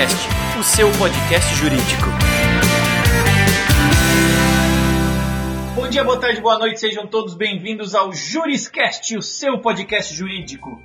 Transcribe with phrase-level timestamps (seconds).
[0.00, 2.06] Juriscast, o seu podcast jurídico.
[5.74, 10.80] Bom dia, boa tarde, boa noite, sejam todos bem-vindos ao Juriscast, o seu podcast jurídico.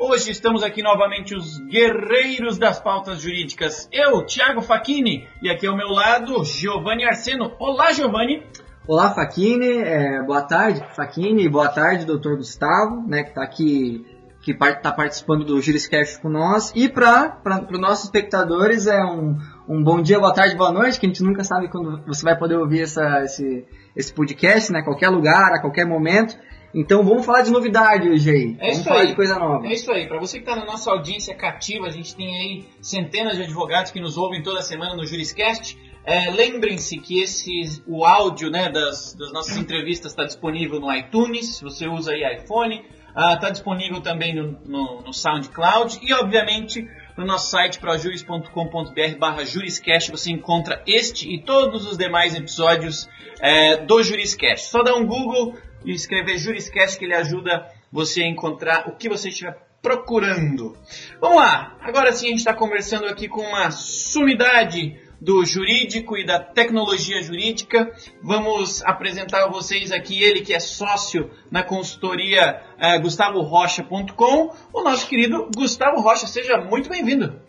[0.00, 3.88] Hoje estamos aqui novamente os guerreiros das pautas jurídicas.
[3.92, 7.52] Eu, Thiago Facchini, e aqui ao meu lado, Giovanni Arseno.
[7.60, 8.42] Olá, Giovanni.
[8.88, 9.78] Olá, Facchini.
[9.78, 11.48] É, boa tarde, Facchini.
[11.48, 14.15] Boa tarde, doutor Gustavo, né, que está aqui
[14.46, 16.72] que está participando do Juriscast com nós.
[16.76, 19.36] E para os nossos espectadores é um,
[19.68, 22.38] um bom dia, boa tarde, boa noite, que a gente nunca sabe quando você vai
[22.38, 23.64] poder ouvir essa, esse,
[23.96, 24.82] esse podcast, né?
[24.82, 26.38] Qualquer lugar, a qualquer momento.
[26.72, 28.56] Então vamos falar de novidade hoje aí.
[28.60, 29.06] É vamos falar aí.
[29.08, 29.66] de coisa nova.
[29.66, 30.06] É isso aí.
[30.06, 33.90] Para você que está na nossa audiência cativa, a gente tem aí centenas de advogados
[33.90, 35.76] que nos ouvem toda semana no Juriscast.
[36.04, 41.56] É, Lembrem-se que esse, o áudio né, das, das nossas entrevistas está disponível no iTunes,
[41.56, 42.84] se você usa aí iPhone.
[43.16, 50.10] Está disponível também no, no, no, SoundCloud e, obviamente, no nosso site projuris.com.br barra juriscast
[50.10, 53.08] você encontra este e todos os demais episódios
[53.40, 54.68] é, do Juriscast.
[54.68, 59.08] Só dá um Google e escrever Juriscast que ele ajuda você a encontrar o que
[59.08, 60.76] você estiver procurando.
[61.18, 66.24] Vamos lá, agora sim a gente está conversando aqui com uma sumidade do jurídico e
[66.24, 67.90] da tecnologia jurídica.
[68.22, 75.08] Vamos apresentar a vocês aqui ele que é sócio na consultoria uh, GustavoRocha.com, o nosso
[75.08, 76.26] querido Gustavo Rocha.
[76.26, 77.40] Seja muito bem-vindo.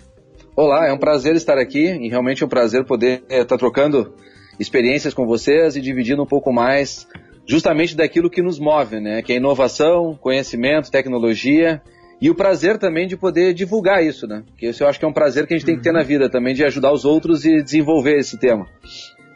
[0.55, 4.15] Olá, é um prazer estar aqui e realmente é um prazer poder estar tá trocando
[4.59, 7.07] experiências com vocês e dividindo um pouco mais
[7.45, 9.21] justamente daquilo que nos move, né?
[9.21, 11.81] Que é inovação, conhecimento, tecnologia
[12.19, 14.43] e o prazer também de poder divulgar isso, né?
[14.57, 16.03] Que isso eu acho que é um prazer que a gente tem que ter na
[16.03, 18.67] vida também, de ajudar os outros e desenvolver esse tema.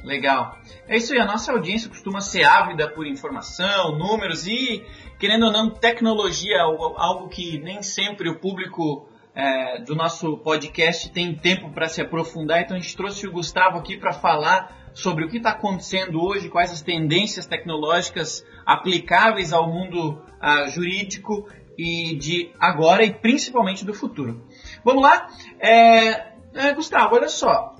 [0.04, 0.58] Legal.
[0.88, 4.84] É isso aí, a nossa audiência costuma ser ávida por informação, números e,
[5.20, 11.36] querendo ou não, tecnologia, algo que nem sempre o público é, do nosso podcast tem
[11.36, 12.62] tempo para se aprofundar.
[12.62, 16.50] Então a gente trouxe o Gustavo aqui para falar sobre o que está acontecendo hoje,
[16.50, 21.48] quais as tendências tecnológicas aplicáveis ao mundo uh, jurídico
[21.82, 24.46] e de agora e principalmente do futuro.
[24.86, 25.28] Vamos lá?
[25.60, 27.76] É, é, Gustavo, olha só.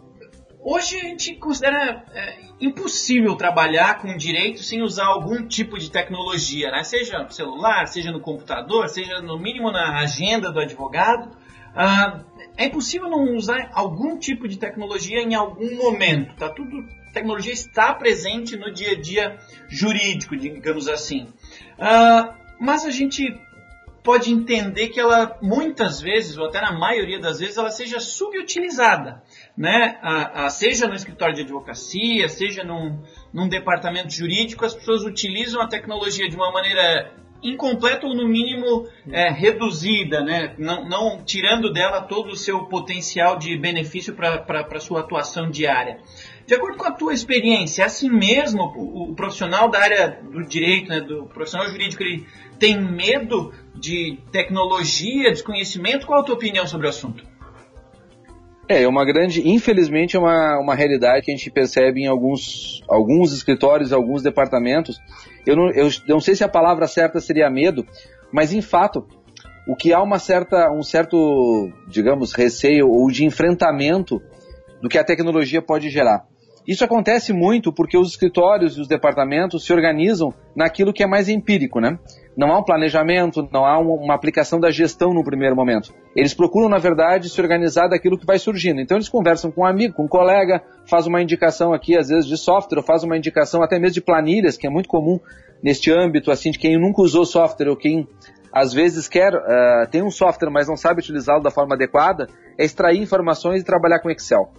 [0.60, 6.72] Hoje a gente considera é, impossível trabalhar com direito sem usar algum tipo de tecnologia,
[6.72, 6.84] né?
[6.84, 11.38] seja no celular, seja no computador, seja no mínimo na agenda do advogado.
[11.76, 12.22] Ah,
[12.58, 16.36] é impossível não usar algum tipo de tecnologia em algum momento.
[16.36, 19.38] Tá tudo, a tecnologia está presente no dia a dia
[19.70, 21.28] jurídico, digamos assim.
[21.80, 23.34] Ah, mas a gente
[24.04, 29.22] pode entender que ela muitas vezes, ou até na maioria das vezes, ela seja subutilizada,
[29.56, 30.00] né?
[30.02, 33.02] A, a, seja no escritório de advocacia, seja num,
[33.34, 37.14] num departamento jurídico, as pessoas utilizam a tecnologia de uma maneira
[37.44, 40.54] incompleta ou no mínimo é, reduzida, né?
[40.58, 45.98] não, não, tirando dela todo o seu potencial de benefício para a sua atuação diária.
[46.46, 50.46] De acordo com a tua experiência, é assim mesmo o, o profissional da área do
[50.46, 52.28] direito, né, do profissional jurídico, ele
[52.60, 56.06] tem medo de tecnologia, desconhecimento?
[56.06, 57.26] Qual a tua opinião sobre o assunto?
[58.68, 62.84] É, é uma grande, infelizmente, é uma, uma realidade que a gente percebe em alguns,
[62.88, 64.98] alguns escritórios, alguns departamentos.
[65.46, 67.86] Eu não, eu não sei se a palavra certa seria medo,
[68.32, 69.06] mas em fato,
[69.68, 74.22] o que há uma certa, um certo, digamos, receio ou de enfrentamento
[74.82, 76.26] do que a tecnologia pode gerar.
[76.68, 81.28] Isso acontece muito porque os escritórios e os departamentos se organizam naquilo que é mais
[81.28, 81.98] empírico, né?
[82.38, 85.94] Não há um planejamento, não há uma aplicação da gestão no primeiro momento.
[86.16, 88.80] Eles procuram, na verdade, se organizar daquilo que vai surgindo.
[88.80, 92.26] Então eles conversam com um amigo, com um colega, faz uma indicação aqui, às vezes,
[92.26, 95.20] de software, faz uma indicação até mesmo de planilhas, que é muito comum
[95.62, 98.08] neste âmbito, assim, de quem nunca usou software ou quem
[98.54, 102.66] às vezes quer, uh, tem um software, mas não sabe utilizá-lo da forma adequada, é
[102.66, 104.52] extrair informações e trabalhar com Excel.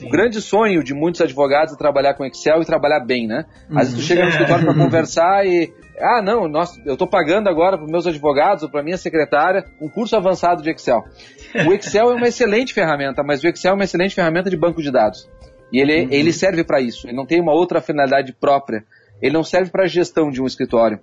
[0.00, 0.06] Sim.
[0.06, 3.44] O grande sonho de muitos advogados é trabalhar com Excel e trabalhar bem, né?
[3.68, 4.32] Às vezes tu chega no uhum.
[4.32, 8.70] escritório para conversar e ah, não, nós, eu estou pagando agora para meus advogados ou
[8.70, 11.04] para minha secretária um curso avançado de Excel.
[11.68, 14.80] O Excel é uma excelente ferramenta, mas o Excel é uma excelente ferramenta de banco
[14.80, 15.28] de dados.
[15.70, 16.08] E ele, uhum.
[16.10, 18.84] ele serve para isso, ele não tem uma outra finalidade própria.
[19.20, 20.98] Ele não serve para a gestão de um escritório.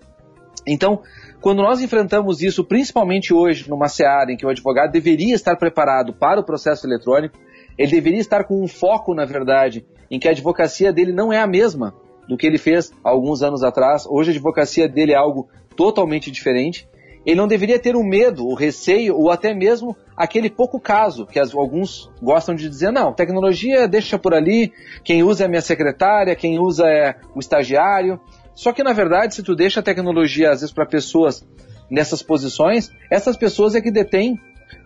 [0.66, 1.01] Então,
[1.39, 6.13] quando nós enfrentamos isso, principalmente hoje, numa seara em que o advogado deveria estar preparado
[6.13, 7.38] para o processo eletrônico,
[7.77, 11.39] ele deveria estar com um foco, na verdade, em que a advocacia dele não é
[11.39, 11.94] a mesma
[12.27, 14.06] do que ele fez alguns anos atrás.
[14.06, 16.88] Hoje a advocacia dele é algo totalmente diferente.
[17.25, 21.39] Ele não deveria ter o medo, o receio ou até mesmo aquele pouco caso que
[21.39, 24.71] as, alguns gostam de dizer, não, tecnologia deixa por ali,
[25.03, 28.19] quem usa é a minha secretária, quem usa é o estagiário.
[28.56, 31.45] Só que na verdade, se tu deixa a tecnologia às vezes para pessoas
[31.91, 34.39] nessas posições, essas pessoas é que detêm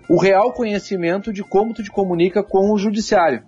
[0.09, 3.43] o real conhecimento de como tu te comunica com o judiciário.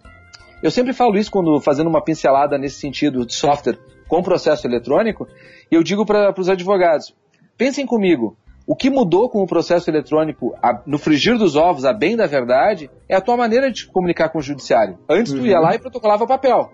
[0.61, 3.77] Eu sempre falo isso quando fazendo uma pincelada nesse sentido de software
[4.07, 5.27] com processo eletrônico,
[5.71, 7.13] e eu digo para os advogados,
[7.57, 11.91] pensem comigo, o que mudou com o processo eletrônico a, no frigir dos ovos, a
[11.91, 14.97] bem da verdade, é a tua maneira de comunicar com o judiciário.
[15.09, 15.39] Antes uhum.
[15.39, 15.63] tu ia uhum.
[15.63, 16.71] lá e protocolava papel.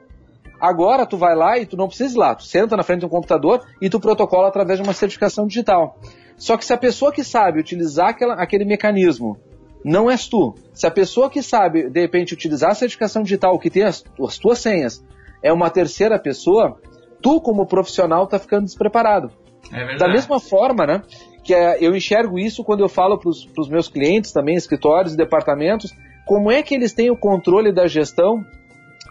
[0.59, 3.05] Agora tu vai lá e tu não precisa ir lá, tu senta na frente de
[3.05, 5.97] um computador e tu protocola através de uma certificação digital.
[6.37, 9.37] Só que se a pessoa que sabe utilizar aquela, aquele mecanismo
[9.83, 13.69] não és tu, se a pessoa que sabe, de repente, utilizar a certificação digital, que
[13.69, 15.03] tem as, as tuas senhas,
[15.41, 16.77] é uma terceira pessoa,
[17.21, 19.31] tu como profissional está ficando despreparado.
[19.71, 21.01] É da mesma forma, né,
[21.43, 25.17] que é, eu enxergo isso quando eu falo para os meus clientes também, escritórios e
[25.17, 25.93] departamentos,
[26.25, 28.43] como é que eles têm o controle da gestão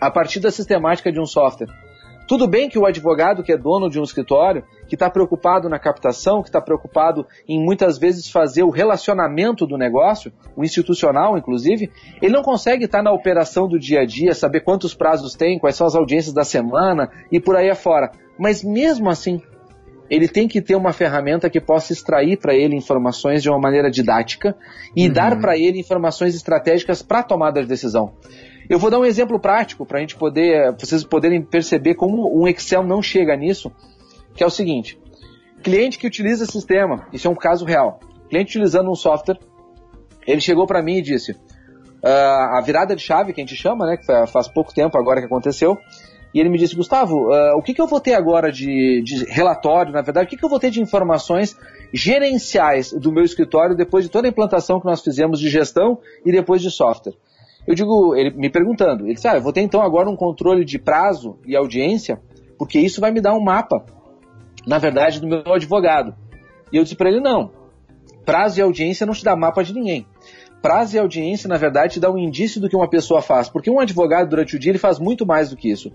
[0.01, 1.69] a partir da sistemática de um software.
[2.29, 5.79] Tudo bem que o advogado que é dono de um escritório, que está preocupado na
[5.79, 11.91] captação, que está preocupado em muitas vezes fazer o relacionamento do negócio, o institucional inclusive,
[12.21, 15.59] ele não consegue estar tá na operação do dia a dia, saber quantos prazos tem,
[15.59, 18.13] quais são as audiências da semana e por aí afora.
[18.39, 19.41] Mas mesmo assim,
[20.11, 23.91] ele tem que ter uma ferramenta que possa extrair para ele informações de uma maneira
[23.91, 24.55] didática
[24.95, 25.13] e uhum.
[25.15, 28.13] dar para ele informações estratégicas para a tomada de decisão.
[28.69, 32.47] Eu vou dar um exemplo prático para a gente poder, vocês poderem perceber como um
[32.47, 33.73] Excel não chega nisso,
[34.35, 35.01] que é o seguinte:
[35.63, 37.99] cliente que utiliza sistema, isso é um caso real.
[38.29, 39.39] Cliente utilizando um software,
[40.27, 43.87] ele chegou para mim e disse: uh, a virada de chave que a gente chama,
[43.87, 45.79] né, que faz pouco tempo agora que aconteceu,
[46.35, 49.25] e ele me disse, Gustavo, uh, o que, que eu vou ter agora de, de
[49.25, 51.57] relatório, na verdade, o que, que eu vou ter de informações
[51.91, 56.31] gerenciais do meu escritório depois de toda a implantação que nós fizemos de gestão e
[56.31, 57.15] depois de software?
[57.69, 60.65] Eu digo, ele me perguntando, ele disse, ah, eu vou ter então agora um controle
[60.65, 62.19] de prazo e audiência,
[62.57, 63.85] porque isso vai me dar um mapa,
[64.67, 66.15] na verdade, do meu advogado.
[66.73, 67.51] E eu disse para ele, não,
[68.25, 70.07] prazo e audiência não te dá mapa de ninguém.
[70.63, 73.71] Prazo e audiência, na verdade, te dá um indício do que uma pessoa faz, porque
[73.71, 75.93] um advogado, durante o dia, ele faz muito mais do que isso.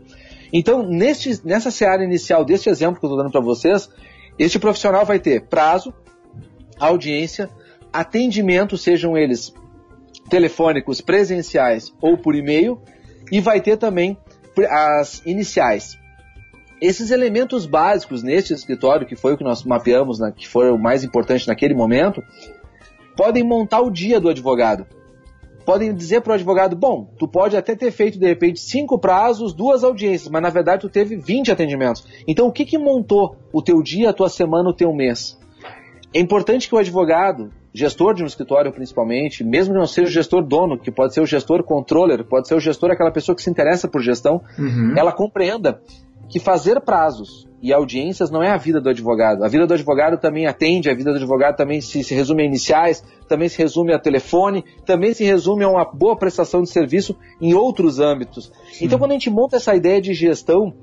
[0.54, 3.90] Então, neste, nessa seara inicial deste exemplo que eu estou dando para vocês,
[4.38, 5.92] este profissional vai ter prazo,
[6.80, 7.50] audiência,
[7.92, 9.52] atendimento, sejam eles
[10.34, 12.82] telefônicos presenciais ou por e-mail,
[13.32, 14.18] e vai ter também
[14.68, 15.96] as iniciais.
[16.82, 20.78] Esses elementos básicos neste escritório, que foi o que nós mapeamos, né, que foi o
[20.78, 22.24] mais importante naquele momento,
[23.16, 24.88] podem montar o dia do advogado.
[25.68, 29.54] Podem dizer para o advogado, bom, tu pode até ter feito de repente cinco prazos,
[29.54, 32.08] duas audiências, mas na verdade tu teve 20 atendimentos.
[32.28, 35.40] Então o que, que montou o teu dia, a tua semana, o teu mês?
[36.12, 40.12] É importante que o advogado gestor de um escritório principalmente, mesmo que não seja o
[40.12, 43.42] gestor dono, que pode ser o gestor controller, pode ser o gestor aquela pessoa que
[43.42, 44.94] se interessa por gestão, uhum.
[44.96, 45.82] ela compreenda
[46.30, 49.44] que fazer prazos e audiências não é a vida do advogado.
[49.44, 52.46] A vida do advogado também atende, a vida do advogado também se, se resume a
[52.46, 57.16] iniciais, também se resume a telefone, também se resume a uma boa prestação de serviço
[57.40, 58.52] em outros âmbitos.
[58.74, 58.86] Sim.
[58.86, 60.74] Então, quando a gente monta essa ideia de gestão,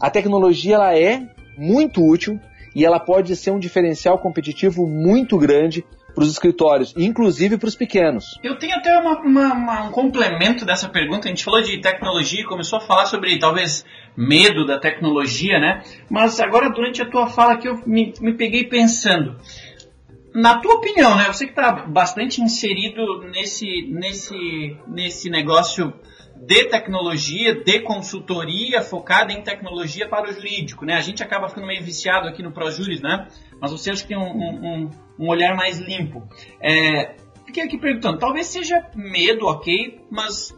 [0.00, 2.38] a tecnologia ela é muito útil
[2.74, 7.76] e ela pode ser um diferencial competitivo muito grande para os escritórios, inclusive para os
[7.76, 8.38] pequenos.
[8.42, 11.28] Eu tenho até uma, uma, uma, um complemento dessa pergunta.
[11.28, 13.84] A gente falou de tecnologia, começou a falar sobre talvez
[14.16, 15.82] medo da tecnologia, né?
[16.10, 19.36] Mas agora durante a tua fala que eu me, me peguei pensando.
[20.34, 21.24] Na tua opinião, né?
[21.26, 25.92] Você que está bastante inserido nesse, nesse, nesse negócio
[26.40, 30.94] de tecnologia, de consultoria focada em tecnologia para o jurídico, né?
[30.94, 33.28] A gente acaba ficando meio viciado aqui no ProJuris, né?
[33.60, 36.26] Mas você acha que tem um, um, um olhar mais limpo.
[36.60, 37.16] É,
[37.46, 40.57] fiquei aqui perguntando, talvez seja medo, ok, mas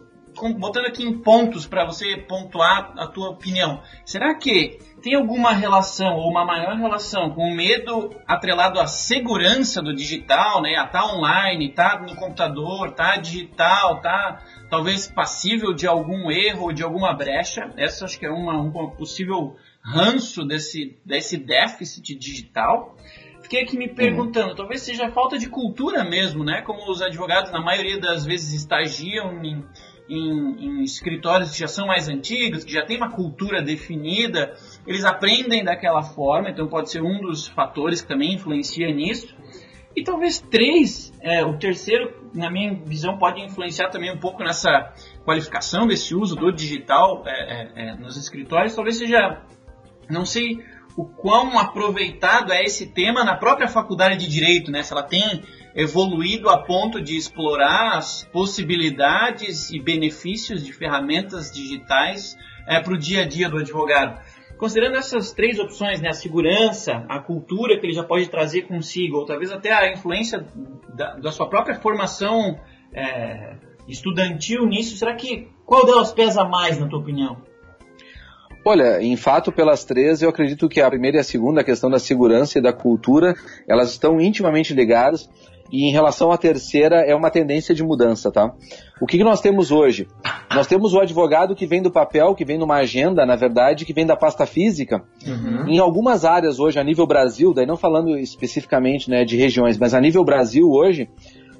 [0.57, 3.83] botando aqui em pontos para você pontuar a tua opinião.
[4.05, 9.81] Será que tem alguma relação ou uma maior relação com o medo atrelado à segurança
[9.83, 10.77] do digital, né?
[10.77, 16.73] A tá online, tá no computador, tá digital, tá talvez passível de algum erro ou
[16.73, 17.73] de alguma brecha.
[17.77, 22.97] Essa acho que é uma, um possível ranço desse, desse déficit digital.
[23.43, 24.55] Fiquei aqui me perguntando, uhum.
[24.55, 26.63] talvez seja falta de cultura mesmo, né?
[26.63, 29.65] Como os advogados na maioria das vezes estagiam em,
[30.11, 34.55] em, em escritórios que já são mais antigos, que já tem uma cultura definida,
[34.87, 39.35] eles aprendem daquela forma, então pode ser um dos fatores que também influencia nisso.
[39.95, 44.93] E talvez três, é, o terceiro, na minha visão, pode influenciar também um pouco nessa
[45.25, 48.75] qualificação desse uso do digital é, é, é, nos escritórios.
[48.75, 49.43] Talvez seja,
[50.09, 50.65] não sei
[50.97, 54.83] o quão aproveitado é esse tema na própria faculdade de direito, né?
[54.83, 55.43] Se ela tem
[55.75, 62.37] evoluído a ponto de explorar as possibilidades e benefícios de ferramentas digitais
[62.67, 64.21] é, para o dia a dia do advogado.
[64.57, 69.17] Considerando essas três opções, né, a segurança, a cultura que ele já pode trazer consigo,
[69.17, 70.47] ou talvez até a influência
[70.95, 72.61] da, da sua própria formação
[72.93, 73.55] é,
[73.89, 77.39] estudantil nisso, será que qual delas pesa mais, na tua opinião?
[78.63, 81.89] Olha, em fato, pelas três, eu acredito que a primeira e a segunda, a questão
[81.89, 83.35] da segurança e da cultura,
[83.67, 85.31] elas estão intimamente ligadas.
[85.73, 88.53] E em relação à terceira, é uma tendência de mudança, tá?
[89.01, 90.09] O que, que nós temos hoje?
[90.55, 93.93] Nós temos o advogado que vem do papel, que vem numa agenda, na verdade, que
[93.93, 95.03] vem da pasta física.
[95.27, 95.69] Uhum.
[95.69, 99.95] Em algumas áreas hoje, a nível Brasil, daí não falando especificamente né, de regiões, mas
[99.95, 101.09] a nível Brasil hoje,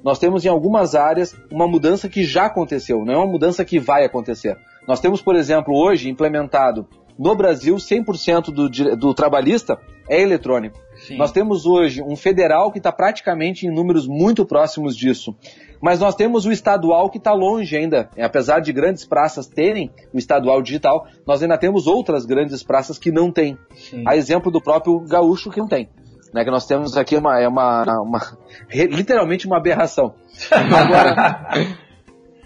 [0.03, 3.79] nós temos em algumas áreas uma mudança que já aconteceu, não é uma mudança que
[3.79, 4.57] vai acontecer.
[4.87, 6.87] Nós temos, por exemplo, hoje implementado
[7.17, 9.77] no Brasil 100% do, do trabalhista
[10.09, 10.77] é eletrônico.
[11.07, 11.17] Sim.
[11.17, 15.35] Nós temos hoje um federal que está praticamente em números muito próximos disso.
[15.81, 18.09] Mas nós temos o estadual que está longe ainda.
[18.19, 23.11] Apesar de grandes praças terem o estadual digital, nós ainda temos outras grandes praças que
[23.11, 23.57] não têm.
[24.05, 25.89] A exemplo do próprio gaúcho que não tem.
[26.33, 28.37] Né, que nós temos aqui uma, é uma, uma
[28.71, 30.13] literalmente uma aberração.
[30.49, 31.51] Agora,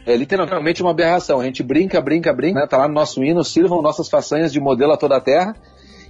[0.05, 1.39] é literalmente uma aberração.
[1.39, 4.59] A gente brinca, brinca, brinca, né, tá lá no nosso hino, sirvam nossas façanhas de
[4.59, 5.55] modelo a toda a terra.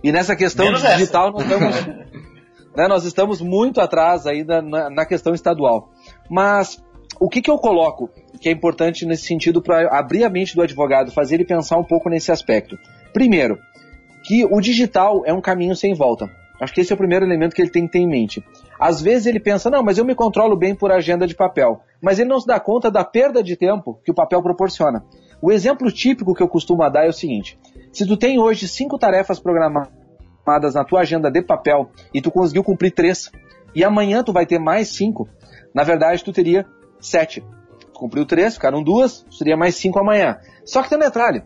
[0.03, 1.85] E nessa questão digital nós estamos,
[2.75, 5.89] né, nós estamos muito atrás ainda na, na questão estadual.
[6.29, 6.83] Mas
[7.19, 8.09] o que, que eu coloco
[8.41, 11.83] que é importante nesse sentido para abrir a mente do advogado, fazer ele pensar um
[11.83, 12.77] pouco nesse aspecto?
[13.13, 13.57] Primeiro,
[14.25, 16.29] que o digital é um caminho sem volta.
[16.59, 18.43] Acho que esse é o primeiro elemento que ele tem que ter em mente.
[18.79, 21.81] Às vezes ele pensa, não, mas eu me controlo bem por agenda de papel.
[22.01, 25.03] Mas ele não se dá conta da perda de tempo que o papel proporciona.
[25.41, 27.59] O exemplo típico que eu costumo dar é o seguinte:
[27.91, 32.63] se tu tem hoje cinco tarefas programadas na tua agenda de papel e tu conseguiu
[32.63, 33.31] cumprir três,
[33.73, 35.27] e amanhã tu vai ter mais cinco,
[35.73, 36.65] na verdade tu teria
[36.99, 37.43] sete.
[37.79, 40.37] Tu cumpriu três, ficaram duas, seria mais cinco amanhã.
[40.63, 41.43] Só que tem um detalhe: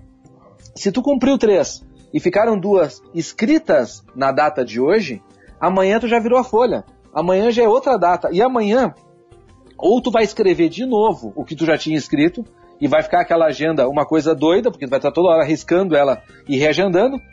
[0.76, 5.22] se tu cumpriu três e ficaram duas escritas na data de hoje,
[5.60, 6.84] amanhã tu já virou a folha.
[7.14, 8.30] Amanhã já é outra data.
[8.32, 8.94] E amanhã,
[9.78, 12.44] ou tu vai escrever de novo o que tu já tinha escrito,
[12.80, 15.96] e vai ficar aquela agenda uma coisa doida, porque tu vai estar toda hora riscando
[15.96, 17.24] ela e reagendando, Sim.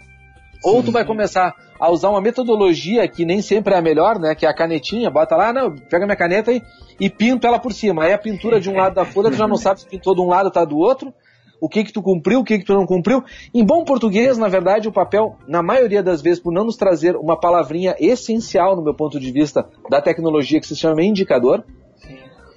[0.64, 4.35] ou tu vai começar a usar uma metodologia que nem sempre é a melhor, né?
[4.35, 6.62] Que é a canetinha, bota lá, não, pega minha caneta e,
[6.99, 8.04] e pinto ela por cima.
[8.04, 10.21] Aí a pintura de um lado da folha, tu já não sabe se pintou de
[10.21, 11.12] um lado ou tá do outro,
[11.60, 13.22] o que que tu cumpriu, o que que tu não cumpriu.
[13.54, 17.16] Em bom português, na verdade, o papel, na maioria das vezes, por não nos trazer
[17.16, 21.64] uma palavrinha essencial, no meu ponto de vista, da tecnologia, que se chama indicador,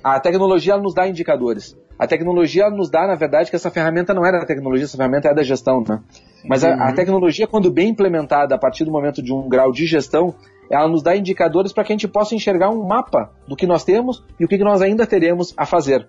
[0.03, 1.77] a tecnologia nos dá indicadores.
[1.98, 5.27] A tecnologia nos dá, na verdade, que essa ferramenta não era da tecnologia, essa ferramenta
[5.27, 6.00] é da gestão, né?
[6.46, 9.86] Mas a, a, tecnologia, quando bem implementada a partir do momento de um grau de
[9.86, 10.34] gestão,
[10.72, 13.84] ela nos dá indicadores para que a gente possa enxergar um mapa do que nós
[13.84, 16.08] temos e o que nós ainda teremos a fazer.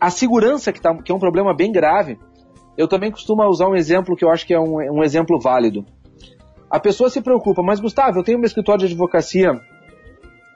[0.00, 2.18] A segurança, que, tá, que é um problema bem grave,
[2.76, 5.84] eu também costumo usar um exemplo que eu acho que é um, um exemplo válido.
[6.70, 9.60] A pessoa se preocupa, mas Gustavo, eu tenho um escritório de advocacia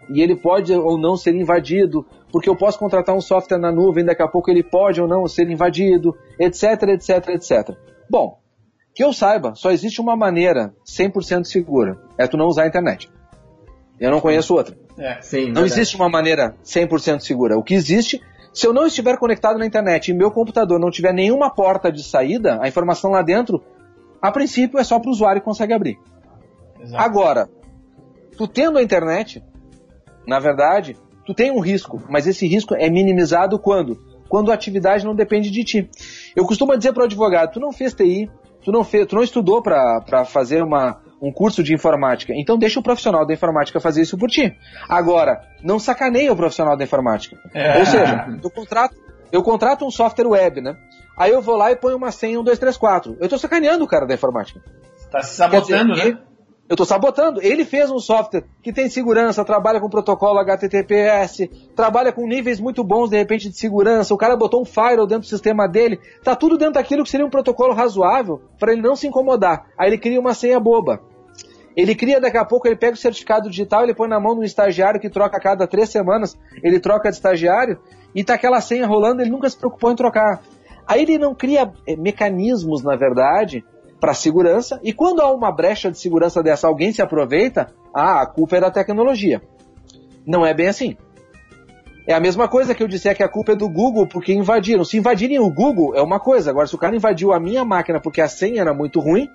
[0.09, 4.05] e ele pode ou não ser invadido, porque eu posso contratar um software na nuvem,
[4.05, 7.77] daqui a pouco ele pode ou não ser invadido, etc, etc, etc.
[8.09, 8.39] Bom,
[8.95, 13.11] que eu saiba, só existe uma maneira 100% segura, é tu não usar a internet.
[13.99, 14.77] Eu não conheço outra.
[14.99, 15.67] É, sim, não verdade.
[15.67, 17.59] existe uma maneira 100% segura.
[17.59, 18.21] O que existe
[18.55, 22.05] se eu não estiver conectado na internet e meu computador não tiver nenhuma porta de
[22.05, 23.61] saída, a informação lá dentro,
[24.23, 25.99] a princípio é só para o usuário que consegue abrir.
[26.81, 27.03] Exato.
[27.03, 27.51] Agora,
[28.39, 29.43] tu tendo a internet,
[30.25, 30.97] na verdade,
[31.27, 33.99] tu tem um risco, mas esse risco é minimizado quando?
[34.29, 35.91] Quando a atividade não depende de ti.
[36.37, 38.31] Eu costumo dizer para o advogado, tu não fez TI,
[38.63, 42.33] tu não, fez, tu não estudou para fazer uma, um curso de informática.
[42.37, 44.55] Então deixa o profissional da informática fazer isso por ti.
[44.89, 47.37] Agora, não sacaneia o profissional da informática.
[47.55, 47.79] É.
[47.79, 48.97] Ou seja, eu contrato,
[49.33, 50.77] eu contrato um software web, né?
[51.17, 53.17] Aí eu vou lá e ponho uma senha 1, 2, 3, 4.
[53.19, 54.61] Eu estou sacaneando o cara da informática.
[54.97, 56.21] Está se sabotando, dizer, né?
[56.67, 57.41] Eu estou sabotando.
[57.43, 62.83] Ele fez um software que tem segurança, trabalha com protocolo HTTPS, trabalha com níveis muito
[62.83, 64.15] bons, de repente, de segurança.
[64.15, 66.01] O cara botou um firewall dentro do sistema dele.
[66.23, 69.67] Tá tudo dentro daquilo que seria um protocolo razoável para ele não se incomodar.
[69.79, 71.01] Aí ele cria uma senha boba.
[71.77, 74.45] Ele cria, daqui a pouco, ele pega o certificado digital, ele põe na mão do
[74.45, 77.79] estagiário que troca a cada três semanas, ele troca de estagiário,
[78.15, 80.41] e tá aquela senha rolando, ele nunca se preocupou em trocar.
[80.87, 83.65] Aí ele não cria eh, mecanismos, na verdade,
[83.99, 88.27] para segurança, e quando há uma brecha de segurança dessa, alguém se aproveita, ah, a
[88.27, 89.43] culpa é da tecnologia.
[90.27, 90.97] Não é bem assim.
[92.07, 94.85] É a mesma coisa que eu disser que a culpa é do Google porque invadiram.
[94.85, 96.51] Se invadirem o Google, é uma coisa.
[96.51, 99.27] Agora, se o cara invadiu a minha máquina porque a senha era muito ruim,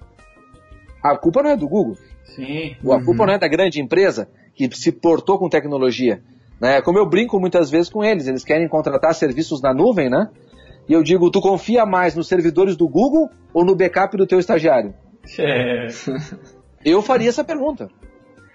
[1.04, 1.98] a culpa não é do Google.
[2.24, 2.76] Sim.
[2.84, 3.06] A uhum.
[3.06, 6.22] culpa não é da grande empresa que se portou com tecnologia.
[6.60, 6.82] Né?
[6.82, 10.30] Como eu brinco muitas vezes com eles, eles querem contratar serviços na nuvem, né?
[10.88, 14.40] E eu digo, tu confia mais nos servidores do Google ou no backup do teu
[14.40, 14.94] estagiário?
[15.38, 15.88] É.
[16.84, 17.90] Eu faria essa pergunta.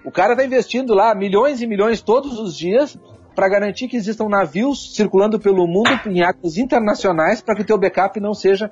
[0.05, 2.99] O cara está investindo lá milhões e milhões todos os dias
[3.35, 7.79] para garantir que existam navios circulando pelo mundo em águas internacionais para que o teu
[7.79, 8.71] backup não seja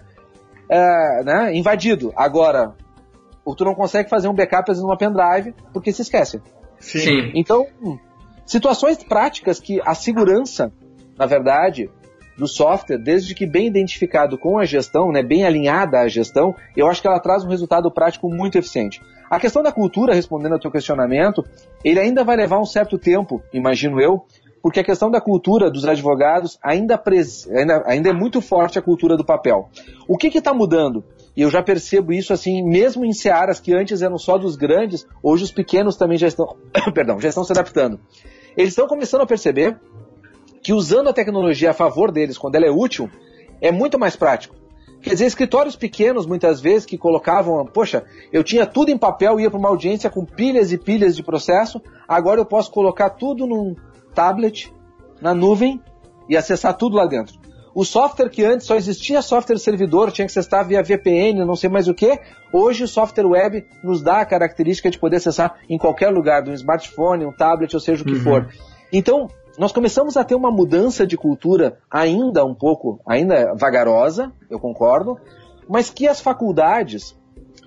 [0.68, 2.12] é, né, invadido.
[2.16, 2.74] Agora,
[3.56, 6.40] tu não consegue fazer um backup às vezes numa pendrive porque se esquece.
[6.78, 7.32] Sim.
[7.34, 7.66] Então,
[8.44, 10.72] situações práticas que a segurança,
[11.16, 11.90] na verdade,
[12.36, 16.86] do software, desde que bem identificado com a gestão, né, bem alinhada à gestão, eu
[16.86, 19.00] acho que ela traz um resultado prático muito eficiente.
[19.30, 21.44] A questão da cultura, respondendo ao teu questionamento,
[21.84, 24.24] ele ainda vai levar um certo tempo, imagino eu,
[24.62, 27.48] porque a questão da cultura dos advogados ainda, pres...
[27.50, 29.68] ainda, ainda é muito forte a cultura do papel.
[30.06, 31.04] O que está mudando?
[31.36, 35.06] E eu já percebo isso assim, mesmo em searas que antes eram só dos grandes,
[35.22, 36.56] hoje os pequenos também já estão,
[36.92, 37.98] perdão, já estão se adaptando.
[38.56, 39.78] Eles estão começando a perceber
[40.62, 43.10] que usando a tecnologia a favor deles, quando ela é útil,
[43.60, 44.54] é muito mais prático.
[45.00, 49.50] Quer dizer, escritórios pequenos, muitas vezes, que colocavam, poxa, eu tinha tudo em papel, ia
[49.50, 53.74] para uma audiência com pilhas e pilhas de processo, agora eu posso colocar tudo num
[54.14, 54.72] tablet,
[55.20, 55.80] na nuvem,
[56.28, 57.41] e acessar tudo lá dentro.
[57.74, 61.70] O software que antes só existia software servidor, tinha que acessar via VPN, não sei
[61.70, 62.18] mais o que,
[62.52, 66.50] hoje o software web nos dá a característica de poder acessar em qualquer lugar, de
[66.50, 68.20] um smartphone, um tablet, ou seja o que uhum.
[68.20, 68.48] for.
[68.92, 74.58] Então, nós começamos a ter uma mudança de cultura ainda um pouco, ainda vagarosa, eu
[74.58, 75.18] concordo,
[75.68, 77.16] mas que as faculdades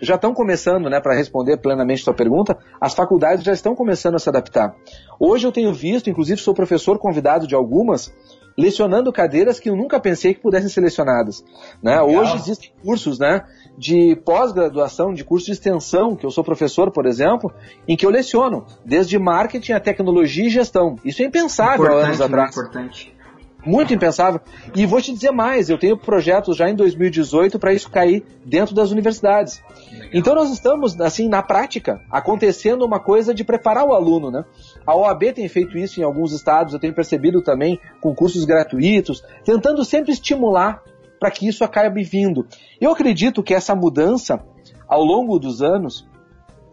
[0.02, 4.20] já estão começando, né, para responder plenamente sua pergunta, as faculdades já estão começando a
[4.20, 4.76] se adaptar.
[5.20, 8.14] Hoje eu tenho visto, inclusive sou professor convidado de algumas,
[8.58, 11.44] lecionando cadeiras que eu nunca pensei que pudessem ser lecionadas.
[11.82, 12.02] Né?
[12.02, 13.44] Hoje existem cursos né,
[13.78, 17.54] de pós-graduação, de curso de extensão, que eu sou professor, por exemplo,
[17.88, 20.96] em que eu leciono, desde marketing a tecnologia e gestão.
[21.04, 22.52] Isso é impensável há anos atrás.
[22.52, 23.16] Importante.
[23.66, 24.40] Muito impensável.
[24.76, 28.76] E vou te dizer mais, eu tenho projetos já em 2018 para isso cair dentro
[28.76, 29.62] das universidades.
[29.92, 30.10] Legal.
[30.14, 34.46] Então nós estamos, assim, na prática, acontecendo uma coisa de preparar o aluno, né?
[34.86, 39.24] A OAB tem feito isso em alguns estados, eu tenho percebido também com cursos gratuitos,
[39.44, 40.84] tentando sempre estimular
[41.20, 42.46] para que isso acabe vindo.
[42.80, 44.44] Eu acredito que essa mudança,
[44.88, 46.08] ao longo dos anos,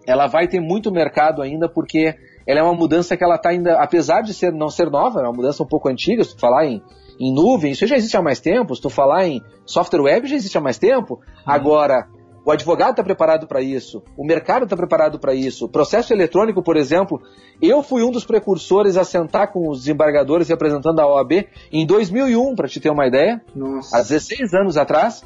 [0.07, 2.15] ela vai ter muito mercado ainda, porque
[2.47, 5.23] ela é uma mudança que ela está ainda, apesar de ser, não ser nova, é
[5.23, 6.83] uma mudança um pouco antiga, se tu falar em,
[7.19, 10.37] em nuvem, isso já existe há mais tempo, se tu falar em software web, já
[10.37, 11.15] existe há mais tempo.
[11.15, 11.21] Uhum.
[11.47, 12.09] Agora,
[12.45, 15.67] o advogado está preparado para isso, o mercado está preparado para isso.
[15.67, 17.23] O processo eletrônico, por exemplo,
[17.61, 22.55] eu fui um dos precursores a sentar com os desembargadores representando a OAB em 2001,
[22.57, 23.97] para te ter uma ideia, Nossa.
[23.97, 25.25] há 16 anos atrás,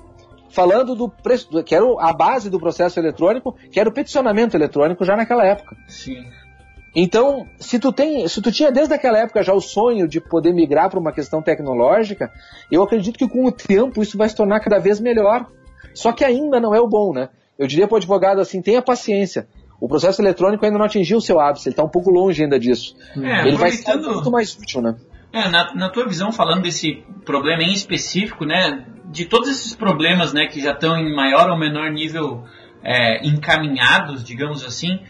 [0.50, 5.04] falando do preço, que era a base do processo eletrônico, que era o peticionamento eletrônico
[5.04, 5.76] já naquela época.
[5.88, 6.24] Sim.
[6.98, 10.54] Então, se tu tem, se tu tinha desde aquela época já o sonho de poder
[10.54, 12.32] migrar para uma questão tecnológica,
[12.72, 15.46] eu acredito que com o tempo isso vai se tornar cada vez melhor.
[15.96, 17.30] Só que ainda não é o bom, né?
[17.58, 19.48] Eu diria para o advogado assim, tenha paciência.
[19.80, 22.58] O processo eletrônico ainda não atingiu o seu ápice, ele está um pouco longe ainda
[22.58, 22.94] disso.
[23.16, 24.94] É, ele vai ser muito mais útil, né?
[25.32, 30.32] É, na, na, tua visão, falando desse problema em específico, né, de todos esses problemas,
[30.32, 32.44] né, que já estão em maior ou menor nível
[32.82, 35.00] é, encaminhados, digamos assim,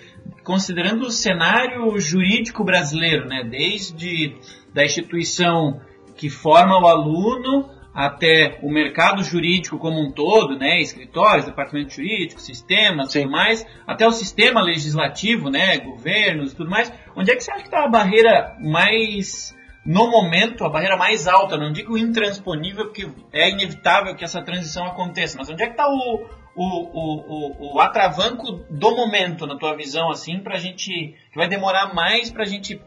[0.43, 4.37] considerando o cenário jurídico brasileiro, né, desde
[4.73, 5.81] da instituição
[6.17, 12.39] que forma o aluno até o mercado jurídico como um todo, né, escritórios, departamento jurídico,
[12.39, 13.23] sistemas, Sim.
[13.23, 16.93] tudo mais, até o sistema legislativo, né, governos, tudo mais.
[17.17, 21.27] Onde é que você acha que está a barreira mais no momento, a barreira mais
[21.27, 25.73] alta, não digo intransponível, porque é inevitável que essa transição aconteça, mas onde é que
[25.73, 31.15] está o, o, o, o, atravanco do momento, na tua visão, assim, pra gente.
[31.33, 32.79] que vai demorar mais pra gente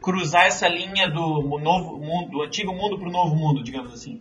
[0.00, 4.20] cruzar essa linha do novo mundo, do antigo mundo pro novo mundo, digamos assim?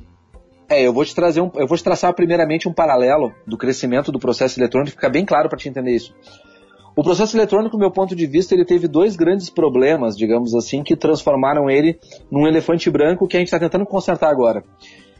[0.69, 4.11] É, eu vou te trazer um, eu vou te traçar primeiramente um paralelo do crescimento
[4.11, 6.13] do processo eletrônico, fica bem claro para te entender isso.
[6.95, 10.83] O processo eletrônico, do meu ponto de vista, ele teve dois grandes problemas, digamos assim,
[10.83, 11.99] que transformaram ele
[12.29, 14.63] num elefante branco que a gente está tentando consertar agora.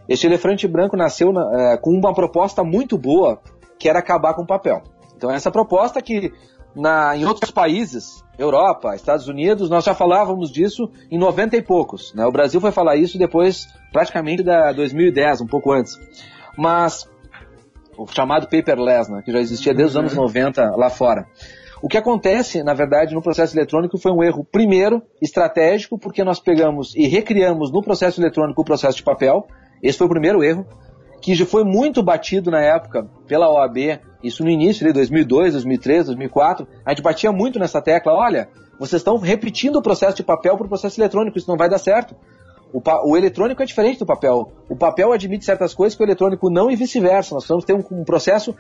[0.08, 3.42] Este elefante branco nasceu na, é, com uma proposta muito boa
[3.80, 4.84] que era acabar com o papel.
[5.16, 6.32] Então essa proposta que
[6.76, 12.14] na, em outros países, Europa, Estados Unidos, nós já falávamos disso em 90 e poucos.
[12.14, 12.26] Né?
[12.26, 15.98] O Brasil foi falar isso depois, praticamente, da 2010, um pouco antes.
[16.58, 17.10] Mas
[17.98, 21.26] o chamado paperless, né, que já existia desde os anos 90 lá fora.
[21.82, 26.40] O que acontece, na verdade, no processo eletrônico foi um erro, primeiro, estratégico, porque nós
[26.40, 29.46] pegamos e recriamos no processo eletrônico o processo de papel.
[29.82, 30.66] Esse foi o primeiro erro
[31.22, 36.08] que já foi muito batido na época pela OAB, isso no início de 2002, 2003,
[36.08, 40.58] 2004, a gente batia muito nessa tecla, olha, vocês estão repetindo o processo de papel
[40.58, 42.14] para o processo eletrônico, isso não vai dar certo.
[42.74, 42.82] O,
[43.12, 44.52] o, eletrônico é diferente do papel.
[44.68, 47.36] O papel admite certas coisas que o eletrônico não e vice-versa.
[47.36, 48.56] Nós precisamos ter um, um, processo,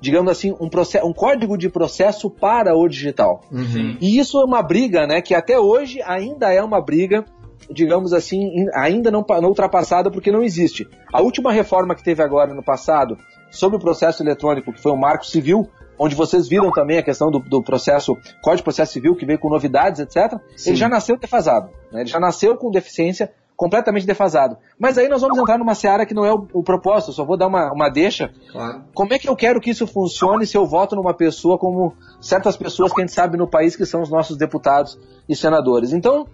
[0.00, 3.40] digamos assim, um, processo, um código de processo para o digital.
[3.50, 3.96] Uhum.
[4.00, 7.24] E isso é uma briga, né, que até hoje ainda é uma briga
[7.70, 10.86] digamos assim, ainda não, não ultrapassada porque não existe.
[11.10, 13.16] A última reforma que teve agora no passado
[13.50, 15.66] sobre o processo eletrônico, que foi o Marco Civil,
[15.98, 19.38] onde vocês viram também a questão do, do processo, Código de Processo Civil, que veio
[19.38, 20.70] com novidades, etc., Sim.
[20.70, 21.70] ele já nasceu defasado.
[21.92, 22.00] Né?
[22.00, 24.56] Ele já nasceu com deficiência completamente defasado.
[24.78, 27.36] Mas aí nós vamos entrar numa seara que não é o, o propósito, só vou
[27.36, 28.32] dar uma, uma deixa.
[28.50, 28.84] Claro.
[28.94, 32.56] Como é que eu quero que isso funcione se eu voto numa pessoa como certas
[32.56, 35.92] pessoas que a gente sabe no país que são os nossos deputados e senadores?
[35.92, 36.26] Então,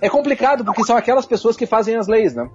[0.00, 2.48] é complicado porque são aquelas pessoas que fazem as leis, né?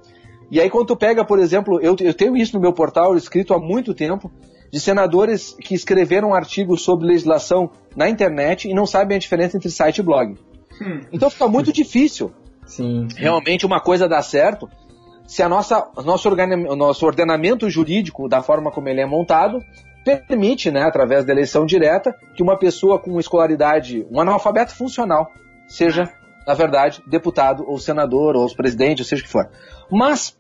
[0.52, 3.54] E aí quando tu pega, por exemplo, eu, eu tenho isso no meu portal escrito
[3.54, 4.30] há muito tempo,
[4.72, 9.70] de senadores que escreveram artigos sobre legislação na internet e não sabem a diferença entre
[9.70, 10.36] site e blog.
[10.82, 11.02] Hum.
[11.12, 12.32] Então fica muito difícil
[12.66, 14.70] sim, realmente uma coisa dar certo
[15.26, 16.30] se a nossa, nosso,
[16.76, 19.60] nosso ordenamento jurídico, da forma como ele é montado,
[20.28, 25.32] permite, né, através da eleição direta, que uma pessoa com escolaridade, um analfabeto funcional,
[25.68, 26.12] seja,
[26.46, 29.50] na verdade, deputado ou senador ou presidente, ou seja o que for.
[29.90, 30.38] Mas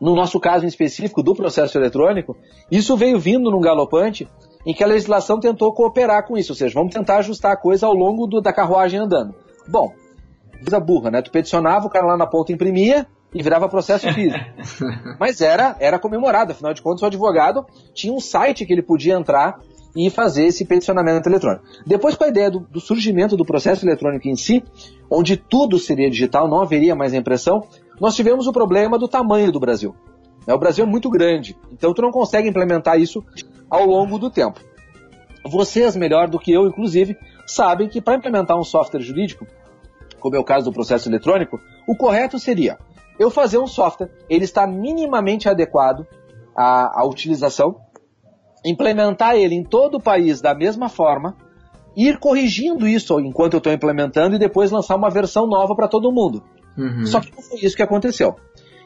[0.00, 2.36] no nosso caso em específico do processo eletrônico,
[2.70, 4.28] isso veio vindo num galopante
[4.66, 7.86] em que a legislação tentou cooperar com isso, ou seja, vamos tentar ajustar a coisa
[7.86, 9.34] ao longo do, da carruagem andando.
[9.66, 9.94] Bom,
[10.62, 11.22] coisa burra, né?
[11.22, 14.44] Tu peticionava, o cara lá na ponta imprimia e virava processo físico.
[15.20, 17.64] Mas era, era comemorado, afinal de contas o advogado
[17.94, 19.58] tinha um site que ele podia entrar
[19.96, 21.64] e fazer esse peticionamento eletrônico.
[21.86, 24.62] Depois, com a ideia do, do, surgimento do processo eletrônico em si,
[25.10, 27.66] onde tudo seria digital, não haveria mais impressão,
[27.98, 29.94] nós tivemos o problema do tamanho do Brasil.
[30.46, 33.24] Né, o Brasil é muito grande, então tu não consegue implementar isso
[33.70, 34.60] ao longo do tempo.
[35.46, 37.16] Vocês, melhor do que eu, inclusive,
[37.46, 39.46] sabem que para implementar um software jurídico,
[40.20, 42.78] como é o caso do processo eletrônico, o correto seria
[43.18, 46.06] eu fazer um software, ele está minimamente adequado
[46.54, 47.76] à, à utilização,
[48.64, 51.36] implementar ele em todo o país da mesma forma,
[51.96, 56.12] ir corrigindo isso enquanto eu estou implementando e depois lançar uma versão nova para todo
[56.12, 56.42] mundo.
[56.76, 57.06] Uhum.
[57.06, 58.36] Só que não foi isso que aconteceu.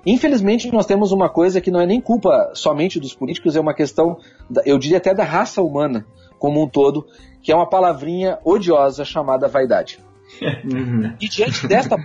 [0.07, 3.75] Infelizmente, nós temos uma coisa que não é nem culpa somente dos políticos, é uma
[3.75, 4.17] questão,
[4.65, 6.07] eu diria até da raça humana
[6.39, 7.07] como um todo,
[7.43, 9.99] que é uma palavrinha odiosa chamada vaidade.
[10.65, 11.15] Uhum.
[11.21, 11.97] E diante desta.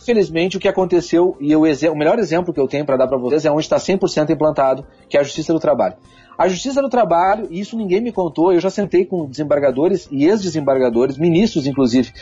[0.00, 3.18] Infelizmente, o que aconteceu, e o, o melhor exemplo que eu tenho para dar para
[3.18, 5.96] vocês é onde está 100% implantado, que é a Justiça do Trabalho.
[6.38, 10.24] A Justiça do Trabalho, e isso ninguém me contou, eu já sentei com desembargadores e
[10.24, 12.12] ex-desembargadores, ministros inclusive,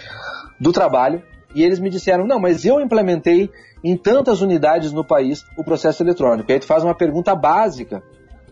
[0.58, 1.22] do trabalho,
[1.54, 3.48] e eles me disseram, não, mas eu implementei
[3.82, 6.50] em tantas unidades no país o processo eletrônico.
[6.50, 8.02] E aí tu faz uma pergunta básica,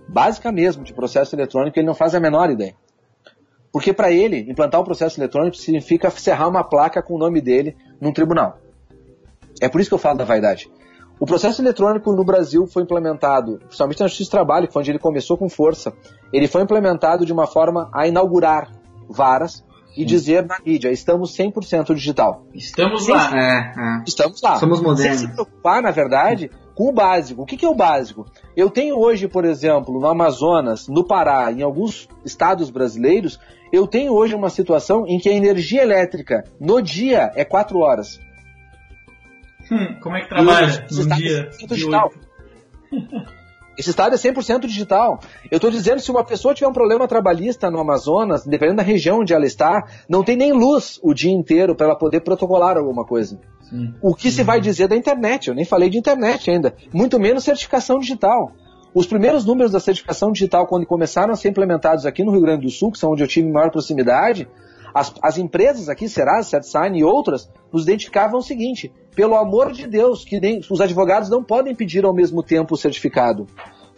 [0.08, 2.74] básica mesmo, de processo eletrônico, ele não faz a menor ideia.
[3.76, 7.76] Porque para ele, implantar o processo eletrônico significa serrar uma placa com o nome dele
[8.00, 8.56] num tribunal.
[9.60, 10.70] É por isso que eu falo da vaidade.
[11.20, 14.92] O processo eletrônico no Brasil foi implementado, principalmente na Justiça do Trabalho, que foi onde
[14.92, 15.92] ele começou com força.
[16.32, 18.72] Ele foi implementado de uma forma a inaugurar
[19.10, 19.62] varas
[19.94, 22.46] e dizer na mídia, estamos 100% digital.
[22.54, 23.30] Estamos lá.
[23.34, 24.02] É, é.
[24.06, 24.56] Estamos lá.
[24.56, 25.20] Somos modernos.
[25.20, 27.42] Sem se preocupar, na verdade, com o básico.
[27.42, 28.26] O que, que é o básico?
[28.54, 33.40] Eu tenho hoje, por exemplo, no Amazonas, no Pará, em alguns estados brasileiros,
[33.72, 38.20] eu tenho hoje uma situação em que a energia elétrica no dia é 4 horas.
[39.70, 41.50] Hum, como é que trabalha no dia?
[41.68, 42.12] Digital.
[43.76, 45.20] Esse estado é 100% digital.
[45.50, 49.20] Eu estou dizendo, se uma pessoa tiver um problema trabalhista no Amazonas, dependendo da região
[49.20, 53.04] onde ela está, não tem nem luz o dia inteiro para ela poder protocolar alguma
[53.04, 53.38] coisa.
[53.68, 53.92] Sim.
[54.00, 55.48] O que se vai dizer da internet?
[55.48, 56.74] Eu nem falei de internet ainda.
[56.92, 58.52] Muito menos certificação digital.
[58.96, 62.62] Os primeiros números da certificação digital, quando começaram a ser implementados aqui no Rio Grande
[62.62, 64.48] do Sul, que são onde eu tive maior proximidade,
[64.94, 69.86] as, as empresas aqui, Serasa, CertSign e outras, nos identificavam o seguinte: pelo amor de
[69.86, 73.46] Deus, que nem, os advogados não podem pedir ao mesmo tempo o certificado.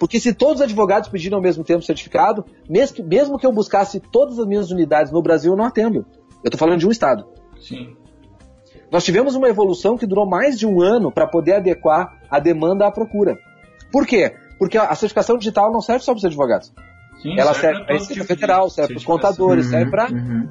[0.00, 3.46] Porque se todos os advogados pedirem ao mesmo tempo o certificado, mesmo que, mesmo que
[3.46, 6.04] eu buscasse todas as minhas unidades no Brasil, eu não atendo.
[6.42, 7.24] Eu estou falando de um estado.
[7.60, 7.96] Sim.
[8.90, 12.84] Nós tivemos uma evolução que durou mais de um ano para poder adequar a demanda
[12.84, 13.38] à procura.
[13.92, 14.34] Por quê?
[14.58, 16.72] Porque a certificação digital não serve só para os advogados.
[17.22, 20.48] Sim, Ela serve para a Receita Federal, serve para os contadores, uhum, serve para uhum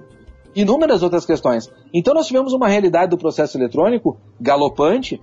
[0.58, 1.72] inúmeras outras questões.
[1.94, 5.22] Então nós tivemos uma realidade do processo eletrônico galopante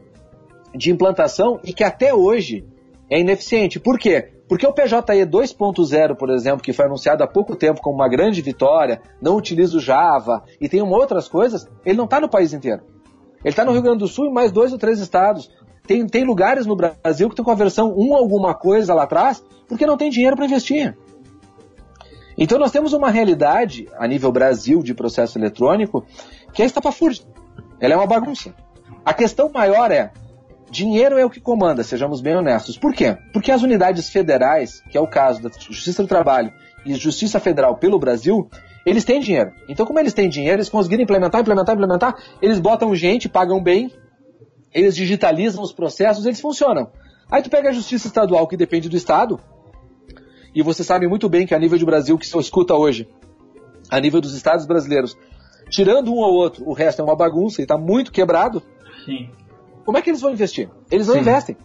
[0.73, 2.65] de implantação e que até hoje
[3.11, 3.81] é ineficiente.
[3.81, 4.31] Por quê?
[4.49, 8.41] Porque o PJE 2.0, por exemplo, que foi anunciado há pouco tempo como uma grande
[8.43, 12.83] vitória, não utiliza o Java e tem outras coisas, ele não está no país inteiro.
[13.41, 15.51] Ele está no Rio Grande do Sul e mais dois ou três estados.
[15.87, 19.45] Tem, tem lugares no Brasil que estão com a versão 1 alguma coisa lá atrás,
[19.69, 20.97] porque não tem dinheiro para investir.
[22.39, 26.05] Então nós temos uma realidade a nível Brasil de processo eletrônico
[26.53, 27.25] que é estapafúrdia.
[27.79, 28.55] Ela é uma bagunça.
[29.05, 30.11] A questão maior é
[30.71, 32.79] dinheiro é o que comanda, sejamos bem honestos.
[32.79, 33.17] Por quê?
[33.33, 36.51] Porque as unidades federais, que é o caso da Justiça do Trabalho
[36.87, 38.49] e Justiça Federal pelo Brasil,
[38.87, 39.53] eles têm dinheiro.
[39.69, 43.93] Então, como eles têm dinheiro, eles conseguiram implementar, implementar, implementar, eles botam gente, pagam bem
[44.75, 46.91] eles digitalizam os processos, eles funcionam.
[47.31, 49.41] Aí tu pega a justiça estadual, que depende do Estado,
[50.55, 53.09] e você sabe muito bem que a nível de Brasil, que se escuta hoje,
[53.91, 55.17] a nível dos estados brasileiros,
[55.71, 58.63] tirando um ou outro, o resto é uma bagunça e está muito quebrado.
[59.05, 59.31] Sim.
[59.85, 60.69] Como é que eles vão investir?
[60.91, 61.21] Eles não Sim.
[61.21, 61.57] investem.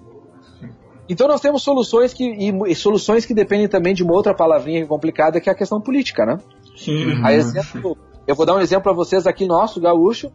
[1.08, 4.86] Então nós temos soluções que e, e, soluções que dependem também de uma outra palavrinha
[4.86, 6.38] complicada que é a questão política, né?
[6.76, 7.26] Sim.
[7.28, 10.32] Exemplo, eu vou dar um exemplo para vocês aqui nosso, gaúcho.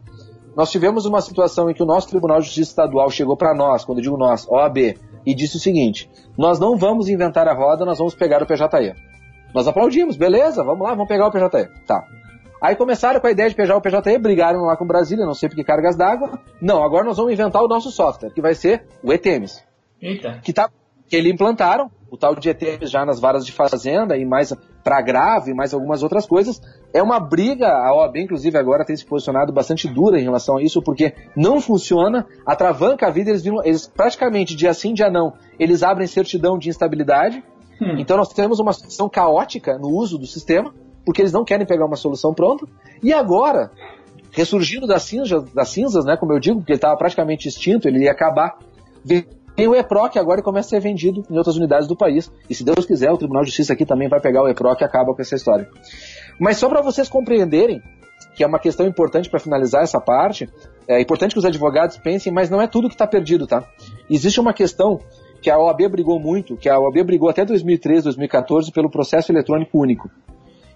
[0.55, 3.83] Nós tivemos uma situação em que o nosso Tribunal de Justiça Estadual chegou para nós,
[3.83, 7.83] quando eu digo nós, OAB, e disse o seguinte: nós não vamos inventar a roda,
[7.83, 8.95] nós vamos pegar o PJE.
[9.53, 11.69] Nós aplaudimos, beleza, vamos lá, vamos pegar o PJE.
[11.85, 12.05] Tá.
[12.61, 15.49] Aí começaram com a ideia de pegar o PJE, brigaram lá com Brasília, não sei
[15.49, 16.39] por que cargas d'água.
[16.61, 19.63] Não, agora nós vamos inventar o nosso software, que vai ser o ETEMES.
[20.01, 20.39] Eita.
[20.41, 20.69] Que, tá,
[21.07, 25.01] que eles implantaram, o tal de ETEMES já nas varas de fazenda e mais para
[25.01, 26.61] grave, mais algumas outras coisas.
[26.93, 30.63] É uma briga, a OAB inclusive agora tem se posicionado bastante dura em relação a
[30.63, 35.33] isso, porque não funciona, atravanca a vida, eles, viram, eles praticamente dia sim, dia não,
[35.59, 37.43] eles abrem certidão de instabilidade.
[37.81, 37.97] Hum.
[37.97, 40.73] Então nós temos uma situação caótica no uso do sistema,
[41.05, 42.65] porque eles não querem pegar uma solução pronta.
[43.03, 43.71] E agora,
[44.31, 48.03] ressurgindo das cinzas, das cinzas né, como eu digo, porque ele estava praticamente extinto, ele
[48.03, 48.57] ia acabar.
[49.55, 52.31] Tem o EPROC agora e começa a ser vendido em outras unidades do país.
[52.49, 54.83] E se Deus quiser, o Tribunal de Justiça aqui também vai pegar o EPROC e
[54.83, 55.69] acaba com essa história.
[56.39, 57.81] Mas só para vocês compreenderem,
[58.35, 60.49] que é uma questão importante para finalizar essa parte,
[60.87, 63.63] é importante que os advogados pensem, mas não é tudo que está perdido, tá?
[64.09, 64.99] Existe uma questão
[65.41, 69.79] que a OAB brigou muito, que a OAB brigou até 2013, 2014 pelo processo eletrônico
[69.79, 70.09] único.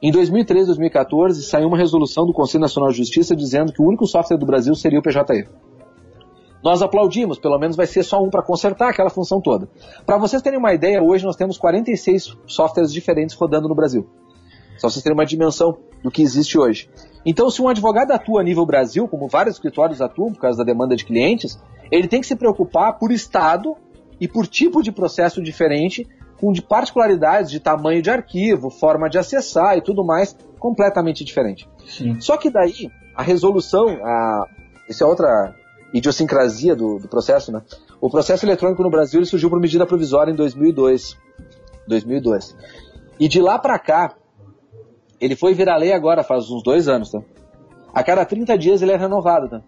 [0.01, 4.07] Em 2013, 2014, saiu uma resolução do Conselho Nacional de Justiça dizendo que o único
[4.07, 5.49] software do Brasil seria o PJE.
[6.63, 9.69] Nós aplaudimos, pelo menos vai ser só um para consertar aquela função toda.
[10.06, 14.08] Para vocês terem uma ideia, hoje nós temos 46 softwares diferentes rodando no Brasil.
[14.78, 16.89] Só vocês terem uma dimensão do que existe hoje.
[17.26, 20.63] Então, se um advogado atua a nível Brasil, como vários escritórios atuam por causa da
[20.63, 21.60] demanda de clientes,
[21.91, 23.76] ele tem que se preocupar por estado
[24.19, 26.08] e por tipo de processo diferente,
[26.39, 31.69] com de particularidades de tamanho de arquivo, forma de acessar e tudo mais completamente diferente.
[31.86, 32.19] Sim.
[32.22, 34.45] Só que daí a resolução, a,
[34.88, 35.54] isso é outra
[35.93, 37.62] idiosincrasia do, do, processo, né?
[37.99, 41.17] O processo eletrônico no Brasil surgiu por medida provisória em 2002.
[41.88, 42.56] 2002.
[43.19, 44.15] E de lá para cá,
[45.19, 47.19] ele foi virar lei agora, faz uns dois anos, tá?
[47.93, 49.62] A cada 30 dias ele é renovado, tá?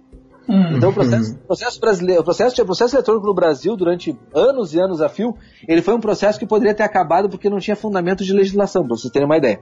[0.48, 0.78] Uhum.
[0.78, 4.80] Então o processo, processo brasileiro, o processo, o processo eletrônico no Brasil durante anos e
[4.80, 5.36] anos a fio,
[5.68, 8.98] ele foi um processo que poderia ter acabado porque não tinha fundamento de legislação, para
[8.98, 9.62] vocês terem uma ideia.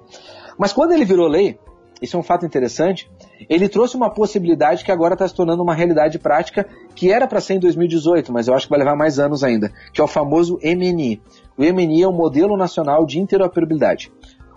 [0.57, 1.59] Mas quando ele virou lei,
[2.01, 3.09] isso é um fato interessante,
[3.49, 7.41] ele trouxe uma possibilidade que agora está se tornando uma realidade prática, que era para
[7.41, 10.07] ser em 2018, mas eu acho que vai levar mais anos ainda, que é o
[10.07, 11.21] famoso MNI.
[11.57, 14.11] O MNI é o Modelo Nacional de Interoperabilidade.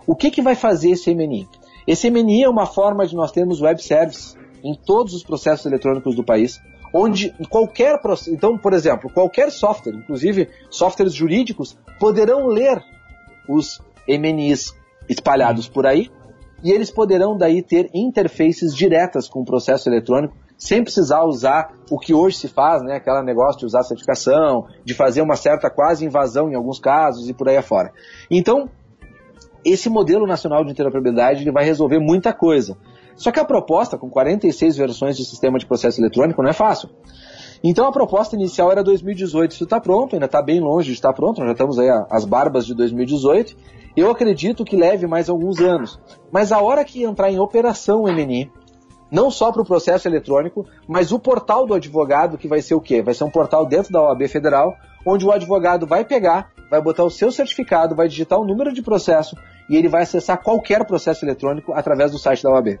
[0.07, 1.47] O que, que vai fazer esse MNI?
[1.85, 6.15] Esse MNI é uma forma de nós termos web service em todos os processos eletrônicos
[6.15, 6.61] do país,
[6.93, 12.81] onde qualquer então, por exemplo, qualquer software, inclusive softwares jurídicos, poderão ler
[13.49, 14.73] os MNIs
[15.09, 16.09] espalhados por aí
[16.63, 21.99] e eles poderão daí ter interfaces diretas com o processo eletrônico, sem precisar usar o
[21.99, 26.05] que hoje se faz, né, aquela negócio de usar certificação, de fazer uma certa quase
[26.05, 27.91] invasão em alguns casos e por aí afora.
[28.31, 28.69] Então,
[29.65, 32.77] esse modelo nacional de interoperabilidade ele vai resolver muita coisa.
[33.15, 36.89] Só que a proposta, com 46 versões de sistema de processo eletrônico, não é fácil.
[37.63, 41.13] Então a proposta inicial era 2018, isso está pronto, ainda está bem longe de estar
[41.13, 43.55] pronto, já estamos aí às barbas de 2018,
[43.95, 45.99] eu acredito que leve mais alguns anos.
[46.31, 48.51] Mas a hora que entrar em operação o MNI,
[49.11, 52.81] não só para o processo eletrônico, mas o portal do advogado, que vai ser o
[52.81, 53.01] quê?
[53.01, 54.75] Vai ser um portal dentro da OAB Federal,
[55.05, 58.81] onde o advogado vai pegar, vai botar o seu certificado, vai digitar o número de
[58.81, 59.35] processo
[59.69, 62.79] e ele vai acessar qualquer processo eletrônico através do site da OAB.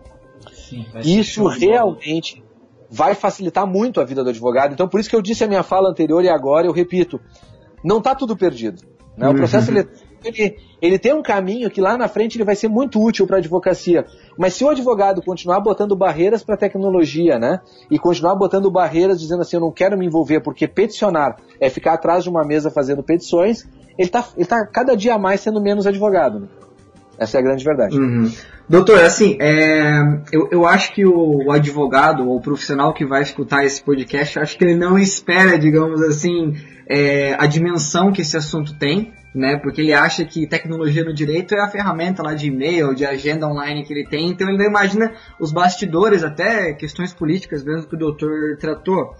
[0.51, 2.43] Sim, Isso realmente
[2.89, 4.73] vai facilitar muito a vida do advogado.
[4.73, 7.19] Então, por isso que eu disse a minha fala anterior e agora eu repito:
[7.83, 8.81] não está tudo perdido.
[9.15, 9.29] Né?
[9.29, 9.77] O processo uhum.
[9.77, 13.25] eletrônico ele, ele tem um caminho que lá na frente ele vai ser muito útil
[13.27, 14.05] para a advocacia.
[14.37, 17.59] Mas se o advogado continuar botando barreiras para a tecnologia, né?
[17.89, 21.93] E continuar botando barreiras dizendo assim, eu não quero me envolver porque peticionar é ficar
[21.93, 25.85] atrás de uma mesa fazendo petições, ele está ele tá cada dia mais sendo menos
[25.85, 26.39] advogado.
[26.39, 26.47] Né?
[27.17, 27.97] Essa é a grande verdade.
[27.97, 28.31] Uhum.
[28.67, 33.21] Doutor, assim, é, eu, eu acho que o, o, advogado ou o profissional que vai
[33.21, 36.55] escutar esse podcast, acho que ele não espera, digamos assim,
[36.87, 39.57] é, a dimensão que esse assunto tem, né?
[39.57, 43.47] Porque ele acha que tecnologia no direito é a ferramenta lá de e-mail, de agenda
[43.47, 47.95] online que ele tem, então ele não imagina os bastidores, até questões políticas mesmo que
[47.95, 49.15] o doutor tratou.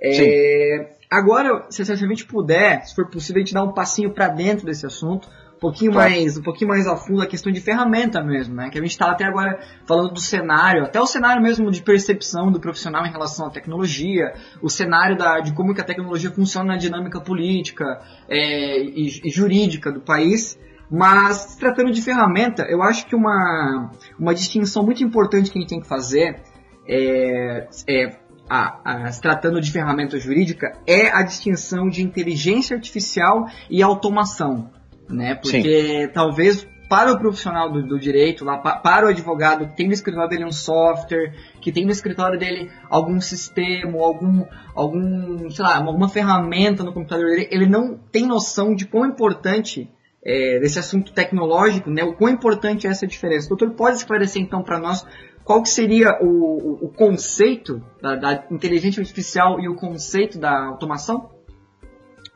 [0.00, 4.28] É, agora, se a gente puder, se for possível, a gente dar um passinho para
[4.28, 5.28] dentro desse assunto,
[5.58, 6.10] um pouquinho claro.
[6.10, 8.70] mais um pouquinho mais a fundo a questão de ferramenta mesmo, né?
[8.70, 12.52] Que a gente está até agora falando do cenário, até o cenário mesmo de percepção
[12.52, 16.74] do profissional em relação à tecnologia, o cenário da, de como que a tecnologia funciona
[16.74, 20.56] na dinâmica política é, e, e jurídica do país.
[20.90, 25.60] Mas, se tratando de ferramenta, eu acho que uma, uma distinção muito importante que a
[25.60, 26.40] gente tem que fazer
[26.88, 28.16] é, é
[28.48, 34.70] a, a, se tratando de ferramenta jurídica, é a distinção de inteligência artificial e automação.
[35.08, 35.34] Né?
[35.34, 36.12] Porque Sim.
[36.12, 40.30] talvez para o profissional do, do direito, lá, para o advogado que tem no escritório
[40.30, 44.44] dele um software, que tem no escritório dele algum sistema, algum,
[44.74, 49.90] algum, sei lá, alguma ferramenta no computador dele, ele não tem noção de quão importante
[50.24, 53.46] é, desse assunto tecnológico, né, o quão importante é essa diferença.
[53.46, 55.06] O doutor pode esclarecer então para nós
[55.44, 61.30] qual que seria o, o conceito da, da, inteligência artificial e o conceito da automação?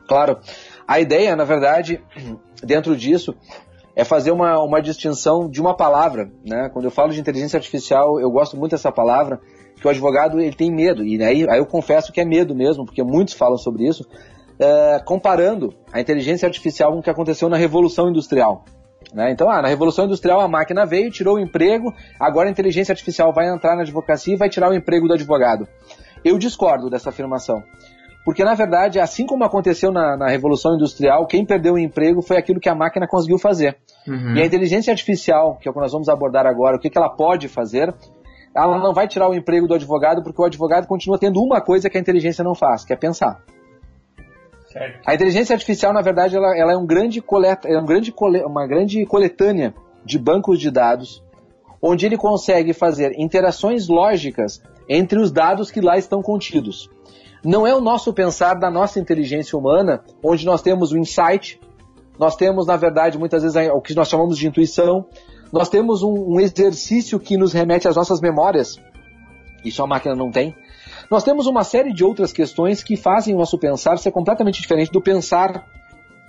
[0.07, 0.39] Claro.
[0.93, 1.99] A ideia, na verdade,
[2.63, 3.33] dentro disso,
[3.95, 6.31] é fazer uma, uma distinção de uma palavra.
[6.45, 6.69] Né?
[6.71, 9.41] Quando eu falo de inteligência artificial, eu gosto muito dessa palavra,
[9.75, 11.03] que o advogado ele tem medo.
[11.03, 14.07] E aí, aí eu confesso que é medo mesmo, porque muitos falam sobre isso,
[14.59, 18.63] é, comparando a inteligência artificial com o que aconteceu na Revolução Industrial.
[19.11, 19.31] Né?
[19.31, 23.33] Então, ah, na Revolução Industrial a máquina veio, tirou o emprego, agora a inteligência artificial
[23.33, 25.67] vai entrar na advocacia e vai tirar o emprego do advogado.
[26.23, 27.63] Eu discordo dessa afirmação.
[28.25, 32.37] Porque, na verdade, assim como aconteceu na, na Revolução Industrial, quem perdeu o emprego foi
[32.37, 33.77] aquilo que a máquina conseguiu fazer.
[34.07, 34.35] Uhum.
[34.35, 36.97] E a inteligência artificial, que é o que nós vamos abordar agora, o que, que
[36.97, 37.93] ela pode fazer,
[38.55, 41.89] ela não vai tirar o emprego do advogado, porque o advogado continua tendo uma coisa
[41.89, 43.41] que a inteligência não faz, que é pensar.
[44.71, 45.01] Certo.
[45.05, 48.41] A inteligência artificial, na verdade, ela, ela é, um grande coleta, é um grande cole,
[48.43, 49.73] uma grande coletânea
[50.05, 51.23] de bancos de dados,
[51.81, 56.89] onde ele consegue fazer interações lógicas entre os dados que lá estão contidos.
[57.43, 61.59] Não é o nosso pensar da nossa inteligência humana, onde nós temos o insight,
[62.17, 65.05] nós temos, na verdade, muitas vezes o que nós chamamos de intuição,
[65.51, 68.79] nós temos um, um exercício que nos remete às nossas memórias,
[69.63, 70.55] isso a máquina não tem.
[71.09, 74.91] Nós temos uma série de outras questões que fazem o nosso pensar ser completamente diferente
[74.91, 75.65] do pensar,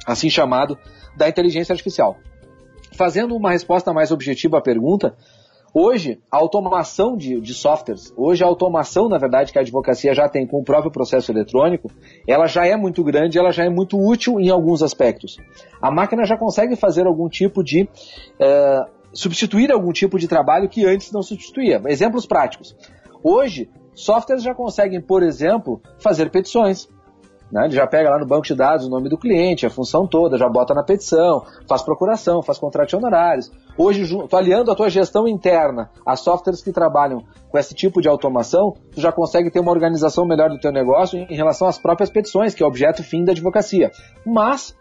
[0.07, 0.79] assim chamado,
[1.17, 2.17] da inteligência artificial.
[2.93, 5.17] Fazendo uma resposta mais objetiva à pergunta,
[5.75, 10.29] hoje a automação de, de softwares, hoje a automação, na verdade, que a advocacia já
[10.29, 11.91] tem com o próprio processo eletrônico,
[12.27, 15.37] ela já é muito grande, ela já é muito útil em alguns aspectos.
[15.83, 17.89] A máquina já consegue fazer algum tipo de.
[18.39, 18.81] Eh,
[19.13, 21.81] substituir algum tipo de trabalho que antes não substituía.
[21.87, 22.77] Exemplos práticos.
[23.23, 26.89] Hoje, Softwares já conseguem, por exemplo, fazer petições.
[27.55, 27.67] Né?
[27.67, 30.37] Ele já pega lá no banco de dados o nome do cliente, a função toda,
[30.37, 33.49] já bota na petição, faz procuração, faz contrato de honorários.
[33.79, 38.09] Hoje, estou aliando a tua gestão interna a softwares que trabalham com esse tipo de
[38.09, 42.11] automação, tu já consegue ter uma organização melhor do teu negócio em relação às próprias
[42.11, 43.93] petições, que é objeto fim da advocacia.
[44.27, 44.75] Mas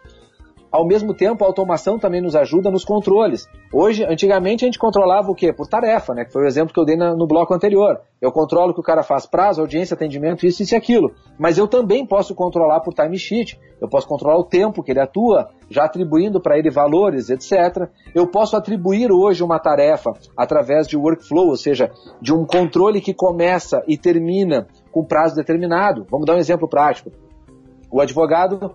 [0.74, 3.48] ao mesmo tempo, a automação também nos ajuda nos controles.
[3.72, 5.54] Hoje, antigamente, a gente controlava o quê?
[5.54, 6.26] Por tarefa, né?
[6.26, 8.02] Que foi o exemplo que eu dei na, no bloco anterior.
[8.20, 11.14] Eu controlo o que o cara faz prazo, audiência, atendimento, isso, isso e aquilo.
[11.38, 13.60] Mas eu também posso controlar por timesheet.
[13.80, 17.88] Eu posso controlar o tempo que ele atua, já atribuindo para ele valores, etc.
[18.16, 23.14] Eu posso atribuir hoje uma tarefa através de workflow, ou seja, de um controle que
[23.14, 26.04] começa e termina com prazo determinado.
[26.10, 27.12] Vamos dar um exemplo prático.
[27.92, 28.74] O advogado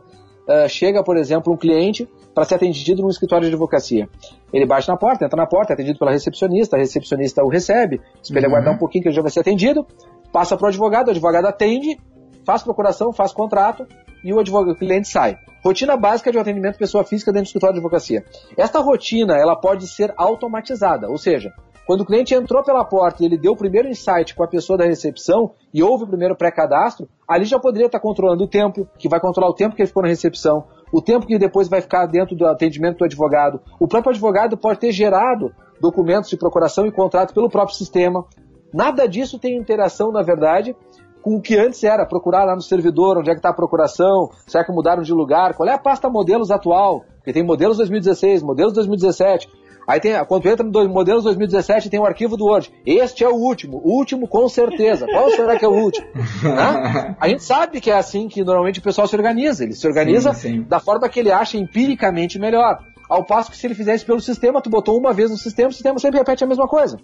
[0.48, 4.08] uh, chega, por exemplo, um cliente para ser atendido num escritório de advocacia.
[4.52, 8.00] Ele bate na porta, entra na porta, é atendido pela recepcionista, a recepcionista o recebe,
[8.22, 8.52] espera uhum.
[8.52, 9.86] aguardar um pouquinho que ele já vai ser atendido,
[10.32, 11.98] passa para o advogado, o advogado atende,
[12.44, 13.86] faz procuração, faz contrato
[14.24, 15.36] e o, advogado, o cliente sai.
[15.62, 18.24] Rotina básica de um atendimento pessoa física dentro do escritório de advocacia.
[18.56, 21.52] Esta rotina ela pode ser automatizada, ou seja,
[21.88, 24.76] quando o cliente entrou pela porta e ele deu o primeiro insight com a pessoa
[24.76, 29.08] da recepção e houve o primeiro pré-cadastro, ali já poderia estar controlando o tempo, que
[29.08, 32.04] vai controlar o tempo que ele ficou na recepção, o tempo que depois vai ficar
[32.04, 33.62] dentro do atendimento do advogado.
[33.80, 38.22] O próprio advogado pode ter gerado documentos de procuração e contrato pelo próprio sistema.
[38.70, 40.76] Nada disso tem interação, na verdade,
[41.22, 44.28] com o que antes era procurar lá no servidor, onde é que está a procuração,
[44.46, 48.42] será que mudaram de lugar, qual é a pasta modelos atual, porque tem modelos 2016,
[48.42, 49.48] modelos 2017.
[49.88, 52.70] Aí tem, quando entra no modelos 2017, tem o arquivo do Word.
[52.84, 55.06] Este é o último, o último com certeza.
[55.06, 56.06] Qual será que é o último?
[56.44, 57.16] né?
[57.18, 59.64] A gente sabe que é assim que normalmente o pessoal se organiza.
[59.64, 60.62] Ele se organiza sim, sim.
[60.68, 62.80] da forma que ele acha empiricamente melhor.
[63.08, 65.72] Ao passo que se ele fizesse pelo sistema, tu botou uma vez no sistema, o
[65.72, 66.98] sistema sempre repete a mesma coisa.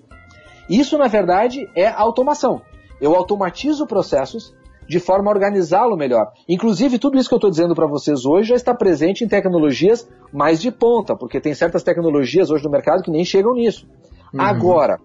[0.69, 2.61] Isso, na verdade, é automação.
[3.01, 4.55] Eu automatizo processos
[4.87, 6.33] de forma a organizá-lo melhor.
[6.49, 10.09] Inclusive, tudo isso que eu estou dizendo para vocês hoje já está presente em tecnologias
[10.33, 13.87] mais de ponta, porque tem certas tecnologias hoje no mercado que nem chegam nisso.
[14.33, 14.41] Uhum.
[14.41, 14.99] Agora,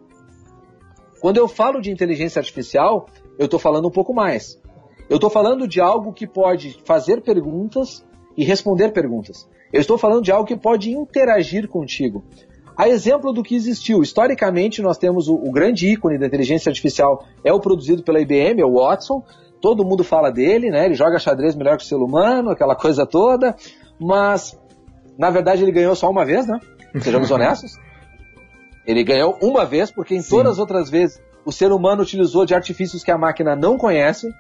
[1.21, 3.07] quando eu falo de inteligência artificial,
[3.37, 4.59] eu estou falando um pouco mais.
[5.09, 8.05] Eu estou falando de algo que pode fazer perguntas
[8.37, 9.49] e responder perguntas.
[9.71, 12.23] Eu estou falando de algo que pode interagir contigo.
[12.79, 17.25] A exemplo do que existiu, historicamente nós temos o, o grande ícone da inteligência artificial
[17.43, 19.21] é o produzido pela IBM, é o Watson.
[19.61, 20.85] Todo mundo fala dele, né?
[20.85, 23.55] Ele joga xadrez melhor que o ser humano, aquela coisa toda.
[23.99, 24.57] Mas
[25.17, 26.59] na verdade ele ganhou só uma vez, né?
[27.01, 27.77] Sejamos honestos.
[28.85, 30.29] Ele ganhou uma vez, porque em Sim.
[30.29, 34.33] todas as outras vezes o ser humano utilizou de artifícios que a máquina não conhece,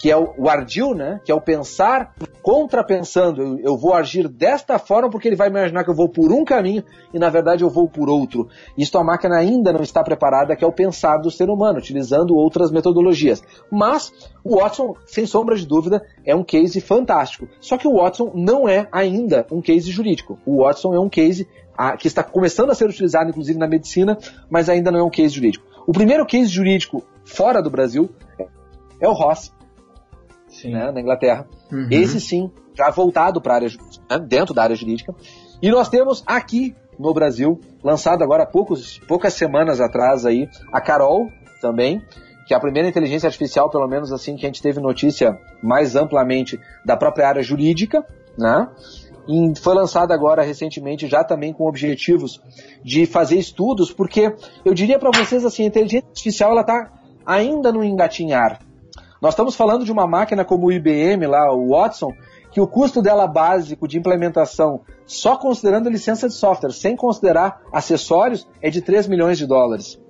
[0.00, 1.20] que é o, ardil, né?
[1.22, 3.42] Que é o pensar contrapensando.
[3.42, 6.42] Eu, eu vou agir desta forma porque ele vai imaginar que eu vou por um
[6.42, 6.82] caminho
[7.12, 8.48] e na verdade eu vou por outro.
[8.78, 12.34] Isto a máquina ainda não está preparada, que é o pensar do ser humano, utilizando
[12.34, 13.42] outras metodologias.
[13.70, 14.10] Mas
[14.42, 17.46] o Watson, sem sombra de dúvida, é um case fantástico.
[17.60, 20.38] Só que o Watson não é ainda um case jurídico.
[20.46, 21.46] O Watson é um case
[21.76, 24.16] a, que está começando a ser utilizado, inclusive, na medicina,
[24.48, 25.66] mas ainda não é um case jurídico.
[25.86, 28.08] O primeiro case jurídico fora do Brasil
[28.98, 29.52] é o Ross,
[30.68, 31.46] né, na Inglaterra.
[31.72, 31.88] Uhum.
[31.90, 33.68] Esse sim, já voltado para a área
[34.10, 35.14] né, dentro da área jurídica.
[35.62, 40.80] E nós temos aqui no Brasil, lançado agora há poucos, poucas semanas atrás aí, a
[40.80, 41.28] Carol
[41.60, 42.02] também,
[42.46, 45.96] que é a primeira inteligência artificial, pelo menos assim, que a gente teve notícia mais
[45.96, 48.04] amplamente da própria área jurídica,
[48.36, 48.68] né?
[49.28, 52.40] E foi lançada agora recentemente já também com objetivos
[52.82, 54.34] de fazer estudos, porque
[54.64, 56.90] eu diria para vocês assim, a inteligência artificial ela está
[57.24, 58.60] ainda no engatinhar,
[59.20, 62.10] nós estamos falando de uma máquina como o IBM, lá, o Watson,
[62.50, 68.48] que o custo dela básico de implementação, só considerando licença de software, sem considerar acessórios,
[68.62, 70.00] é de 3 milhões de dólares.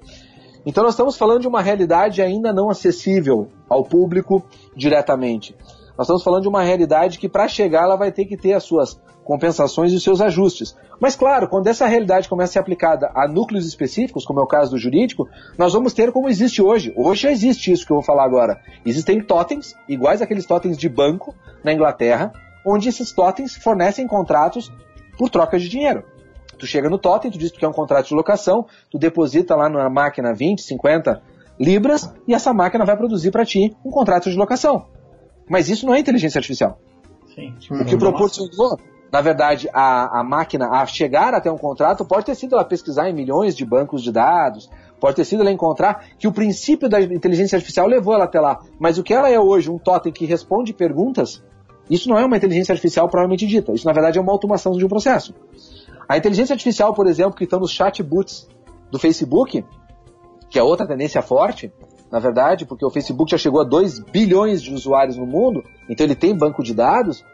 [0.65, 4.45] Então nós estamos falando de uma realidade ainda não acessível ao público
[4.77, 5.57] diretamente.
[5.97, 8.63] Nós estamos falando de uma realidade que para chegar ela vai ter que ter as
[8.63, 9.01] suas
[9.31, 10.77] compensações e os seus ajustes.
[10.99, 14.47] Mas claro, quando essa realidade começa a ser aplicada a núcleos específicos, como é o
[14.47, 16.93] caso do jurídico, nós vamos ter como existe hoje.
[16.97, 18.61] Hoje já existe isso que eu vou falar agora.
[18.85, 22.33] Existem totens, iguais àqueles totens de banco na Inglaterra,
[22.67, 24.73] onde esses totens fornecem contratos
[25.17, 26.03] por troca de dinheiro.
[26.59, 29.69] Tu chega no totem, tu diz que quer um contrato de locação, tu deposita lá
[29.69, 31.23] na máquina 20, 50
[31.57, 34.87] libras e essa máquina vai produzir para ti um contrato de locação.
[35.49, 36.81] Mas isso não é inteligência artificial.
[37.33, 37.55] Sim.
[37.71, 38.77] O que proporcionou
[39.13, 43.09] na verdade, a, a máquina a chegar até um contrato pode ter sido ela pesquisar
[43.09, 47.01] em milhões de bancos de dados, pode ter sido ela encontrar que o princípio da
[47.01, 48.61] inteligência artificial levou ela até lá.
[48.79, 51.43] Mas o que ela é hoje, um totem que responde perguntas,
[51.89, 53.73] isso não é uma inteligência artificial propriamente dita.
[53.73, 55.35] Isso, na verdade, é uma automação de um processo.
[56.09, 58.49] A inteligência artificial, por exemplo, que estão nos chatbots
[58.93, 59.65] do Facebook,
[60.49, 61.73] que é outra tendência forte,
[62.11, 66.05] na verdade, porque o Facebook já chegou a 2 bilhões de usuários no mundo, então
[66.05, 67.25] ele tem banco de dados,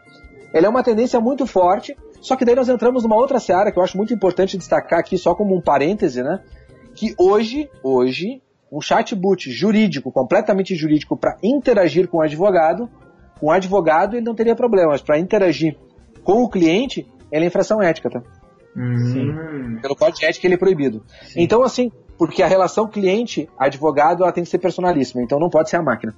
[0.53, 3.77] ela é uma tendência muito forte, só que daí nós entramos numa outra seara que
[3.77, 6.41] eu acho muito importante destacar aqui, só como um parêntese, né?
[6.95, 8.41] Que hoje, hoje,
[8.71, 12.89] um chatbot jurídico, completamente jurídico, para interagir com o advogado,
[13.39, 15.77] com o advogado ele não teria problema, mas para interagir
[16.23, 18.21] com o cliente, ele é infração ética, tá?
[18.75, 19.79] Sim.
[19.81, 21.03] Pelo código de ética ele é proibido.
[21.23, 21.41] Sim.
[21.41, 25.77] Então, assim, porque a relação cliente-advogado ela tem que ser personalíssima, então não pode ser
[25.77, 26.15] a máquina.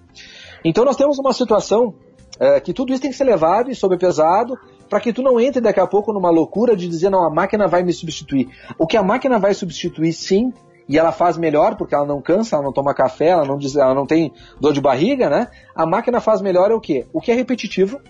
[0.64, 1.94] Então nós temos uma situação
[2.40, 4.58] é, que tudo isso tem que ser levado e sobrepesado
[4.90, 7.68] para que tu não entre daqui a pouco numa loucura de dizer, não, a máquina
[7.68, 8.50] vai me substituir.
[8.78, 10.52] O que a máquina vai substituir, sim,
[10.88, 13.76] e ela faz melhor porque ela não cansa, ela não toma café, ela não, diz,
[13.76, 15.48] ela não tem dor de barriga, né?
[15.76, 17.06] A máquina faz melhor é o quê?
[17.14, 18.02] O que é repetitivo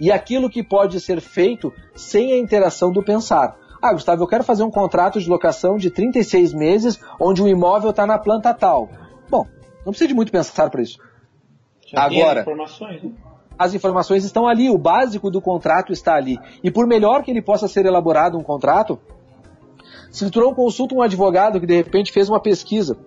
[0.00, 3.56] e aquilo que pode ser feito sem a interação do pensar.
[3.80, 7.90] Ah, Gustavo, eu quero fazer um contrato de locação de 36 meses onde o imóvel
[7.90, 8.88] está na planta tal.
[9.28, 9.44] Bom,
[9.84, 10.98] não precisa de muito pensar para isso.
[11.92, 13.10] Já Agora, informações, né?
[13.58, 16.38] as informações estão ali, o básico do contrato está ali.
[16.62, 18.98] E por melhor que ele possa ser elaborado um contrato,
[20.10, 22.98] se tu não consulta um advogado que de repente fez uma pesquisa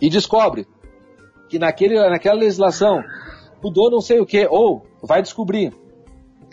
[0.00, 0.66] e descobre
[1.48, 3.02] que naquele, naquela legislação
[3.62, 5.72] mudou não sei o que, ou vai descobrir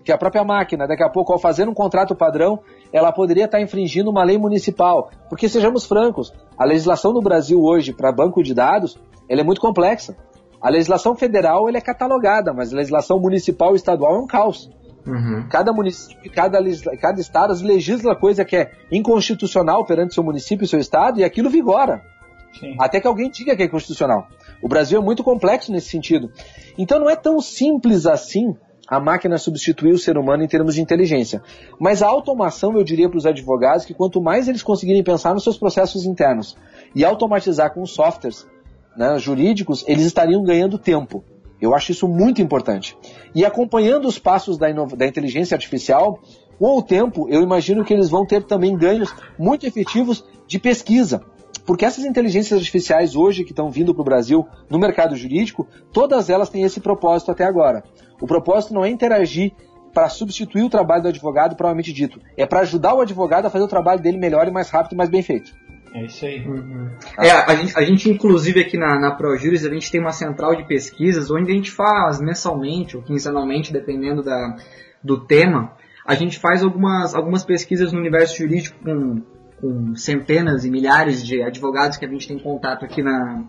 [0.05, 2.59] que a própria máquina, daqui a pouco, ao fazer um contrato padrão,
[2.93, 5.09] ela poderia estar infringindo uma lei municipal.
[5.27, 9.59] Porque, sejamos francos, a legislação no Brasil hoje para banco de dados, ela é muito
[9.59, 10.15] complexa.
[10.61, 14.69] A legislação federal ele é catalogada, mas a legislação municipal e estadual é um caos.
[15.05, 15.47] Uhum.
[15.49, 16.59] Cada município, cada,
[16.99, 21.49] cada estado legisla coisa que é inconstitucional perante seu município e seu estado e aquilo
[21.49, 22.01] vigora.
[22.59, 22.75] Sim.
[22.79, 24.27] Até que alguém diga que é constitucional.
[24.61, 26.31] O Brasil é muito complexo nesse sentido.
[26.77, 28.55] Então não é tão simples assim
[28.87, 31.41] a máquina substituir o ser humano em termos de inteligência.
[31.79, 35.43] Mas a automação, eu diria para os advogados que quanto mais eles conseguirem pensar nos
[35.43, 36.55] seus processos internos
[36.93, 38.47] e automatizar com softwares,
[38.97, 41.23] né, jurídicos, eles estariam ganhando tempo.
[41.61, 42.97] Eu acho isso muito importante.
[43.33, 46.19] E acompanhando os passos da, da inteligência artificial,
[46.59, 51.21] com o tempo, eu imagino que eles vão ter também ganhos muito efetivos de pesquisa.
[51.65, 56.29] Porque essas inteligências artificiais hoje que estão vindo para o Brasil no mercado jurídico, todas
[56.29, 57.83] elas têm esse propósito até agora.
[58.21, 59.51] O propósito não é interagir
[59.93, 62.19] para substituir o trabalho do advogado, provavelmente dito.
[62.37, 64.97] É para ajudar o advogado a fazer o trabalho dele melhor e mais rápido e
[64.97, 65.51] mais bem feito.
[65.95, 66.45] É isso aí.
[66.45, 66.89] Uhum.
[67.17, 70.53] É, a gente, a gente, inclusive, aqui na, na ProJuris, a gente tem uma central
[70.53, 74.57] de pesquisas onde a gente faz mensalmente ou quinzenalmente, dependendo da,
[75.01, 75.71] do tema,
[76.05, 79.21] a gente faz algumas, algumas pesquisas no universo jurídico com,
[79.61, 83.45] com centenas e milhares de advogados que a gente tem contato aqui na,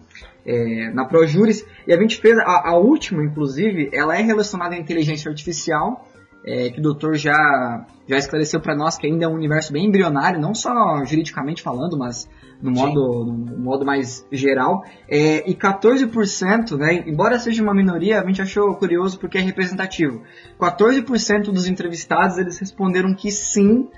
[0.46, 1.66] é, na ProJuris.
[1.84, 6.08] E a gente fez, a, a última, inclusive, ela é relacionada à inteligência artificial
[6.46, 9.86] é, que o doutor já, já esclareceu para nós que ainda é um universo bem
[9.86, 12.28] embrionário, não só juridicamente falando, mas
[12.62, 14.84] no modo, no modo mais geral.
[15.08, 20.22] É, e 14%, né, embora seja uma minoria, a gente achou curioso porque é representativo.
[20.60, 23.88] 14% dos entrevistados eles responderam que sim,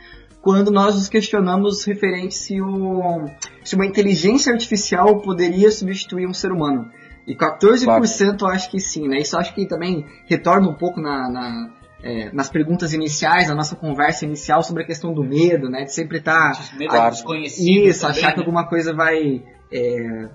[0.40, 3.26] quando nós nos questionamos referente se, o,
[3.62, 6.90] se uma inteligência artificial poderia substituir um ser humano.
[7.26, 8.54] E 14% claro.
[8.54, 9.18] acho que sim, né?
[9.18, 13.74] Isso acho que também retorna um pouco na, na é, nas perguntas iniciais, na nossa
[13.74, 15.84] conversa inicial sobre a questão do medo, né?
[15.84, 16.52] De sempre estar.
[16.52, 17.86] Tá, medo a, desconhecido.
[17.86, 18.34] Isso, também, achar né?
[18.34, 19.42] que alguma coisa vai.
[19.72, 20.28] É,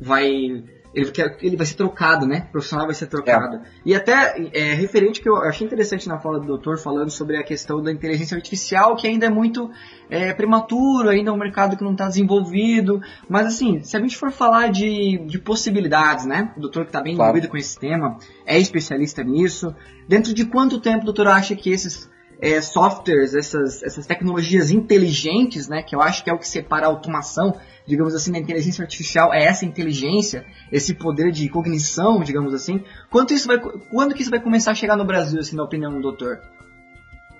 [0.00, 0.62] vai
[0.94, 2.46] ele, quer, ele vai ser trocado, né?
[2.48, 3.56] O profissional vai ser trocado.
[3.56, 3.60] É.
[3.84, 7.42] E até é, referente que eu achei interessante na fala do doutor falando sobre a
[7.42, 9.70] questão da inteligência artificial, que ainda é muito
[10.10, 13.00] é, prematuro, ainda é um mercado que não está desenvolvido.
[13.28, 16.52] Mas assim, se a gente for falar de, de possibilidades, né?
[16.56, 17.30] O doutor que está bem claro.
[17.30, 19.74] envolvido com esse tema, é especialista nisso.
[20.06, 22.11] Dentro de quanto tempo o doutor acha que esses
[22.42, 25.80] é, softwares, essas, essas tecnologias inteligentes, né?
[25.80, 27.54] Que eu acho que é o que separa a automação
[27.86, 32.82] digamos assim, da inteligência artificial é essa inteligência, esse poder de cognição, digamos assim.
[33.10, 33.58] Quanto isso vai,
[33.90, 36.40] quando que isso vai começar a chegar no Brasil, assim, na opinião do doutor?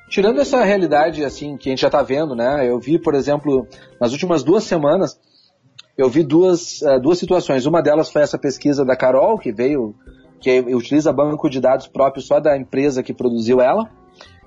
[0.09, 2.69] Tirando essa realidade, assim, que a gente já está vendo, né?
[2.69, 3.67] Eu vi, por exemplo,
[4.01, 5.19] nas últimas duas semanas,
[5.97, 7.65] eu vi duas, uh, duas situações.
[7.65, 9.95] Uma delas foi essa pesquisa da Carol, que veio,
[10.41, 13.89] que utiliza banco de dados próprio só da empresa que produziu ela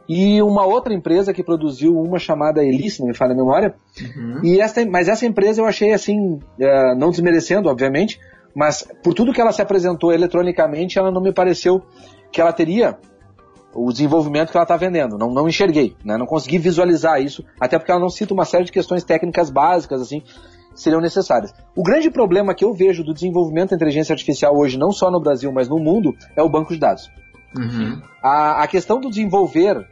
[0.07, 3.75] e uma outra empresa que produziu uma chamada Elise, não me falha a memória.
[3.99, 4.41] Uhum.
[4.43, 8.19] E essa, mas essa empresa eu achei assim, uh, não desmerecendo, obviamente,
[8.55, 11.81] mas por tudo que ela se apresentou eletronicamente, ela não me pareceu
[12.31, 12.97] que ela teria
[13.73, 15.17] o desenvolvimento que ela está vendendo.
[15.17, 16.17] Não, não enxerguei, né?
[16.17, 20.01] não consegui visualizar isso, até porque ela não cita uma série de questões técnicas básicas,
[20.01, 21.53] assim, que seriam necessárias.
[21.75, 25.19] O grande problema que eu vejo do desenvolvimento da inteligência artificial hoje, não só no
[25.19, 27.09] Brasil, mas no mundo, é o banco de dados.
[27.57, 28.01] Uhum.
[28.21, 29.87] A, a questão do desenvolver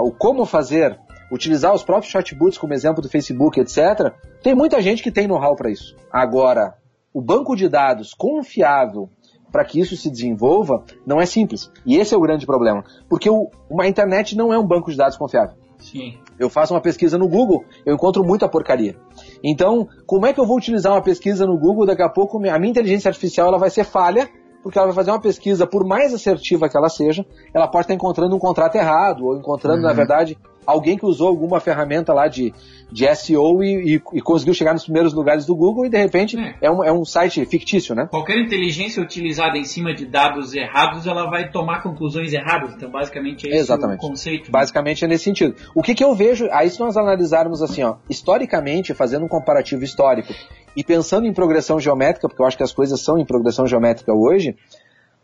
[0.00, 0.98] o como fazer,
[1.30, 5.56] utilizar os próprios chatbots como exemplo do Facebook, etc., tem muita gente que tem know-how
[5.56, 5.96] para isso.
[6.10, 6.74] Agora,
[7.12, 9.08] o banco de dados confiável
[9.50, 11.70] para que isso se desenvolva não é simples.
[11.84, 12.84] E esse é o grande problema.
[13.08, 15.56] Porque o, uma internet não é um banco de dados confiável.
[15.78, 16.18] Sim.
[16.38, 18.96] Eu faço uma pesquisa no Google, eu encontro muita porcaria.
[19.42, 21.84] Então, como é que eu vou utilizar uma pesquisa no Google?
[21.84, 24.28] Daqui a pouco a minha inteligência artificial ela vai ser falha
[24.62, 27.94] porque ela vai fazer uma pesquisa, por mais assertiva que ela seja, ela pode estar
[27.94, 29.88] encontrando um contrato errado, ou encontrando, uhum.
[29.88, 32.52] na verdade, alguém que usou alguma ferramenta lá de,
[32.90, 36.38] de SEO e, e, e, conseguiu chegar nos primeiros lugares do Google e de repente
[36.38, 36.56] é.
[36.60, 38.06] É, um, é um site fictício, né?
[38.10, 42.74] Qualquer inteligência utilizada em cima de dados errados, ela vai tomar conclusões erradas.
[42.74, 44.44] Então, basicamente, é esse o conceito.
[44.44, 44.50] Né?
[44.50, 45.54] Basicamente é nesse sentido.
[45.74, 49.82] O que, que eu vejo, aí se nós analisarmos assim, ó, historicamente, fazendo um comparativo
[49.84, 50.32] histórico
[50.76, 54.12] e pensando em progressão geométrica, porque eu acho que as coisas são em progressão geométrica
[54.12, 54.56] hoje,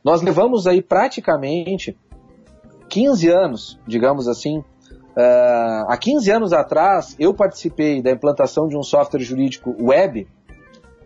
[0.05, 1.97] nós levamos aí praticamente
[2.89, 4.63] 15 anos, digamos assim.
[5.19, 10.29] Uh, há 15 anos atrás, eu participei da implantação de um software jurídico web,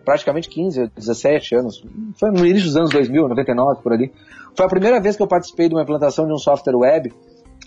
[0.05, 1.83] praticamente 15, 17 anos,
[2.21, 4.13] foi no início dos anos 2000, 99, por ali.
[4.55, 7.11] Foi a primeira vez que eu participei de uma implantação de um software web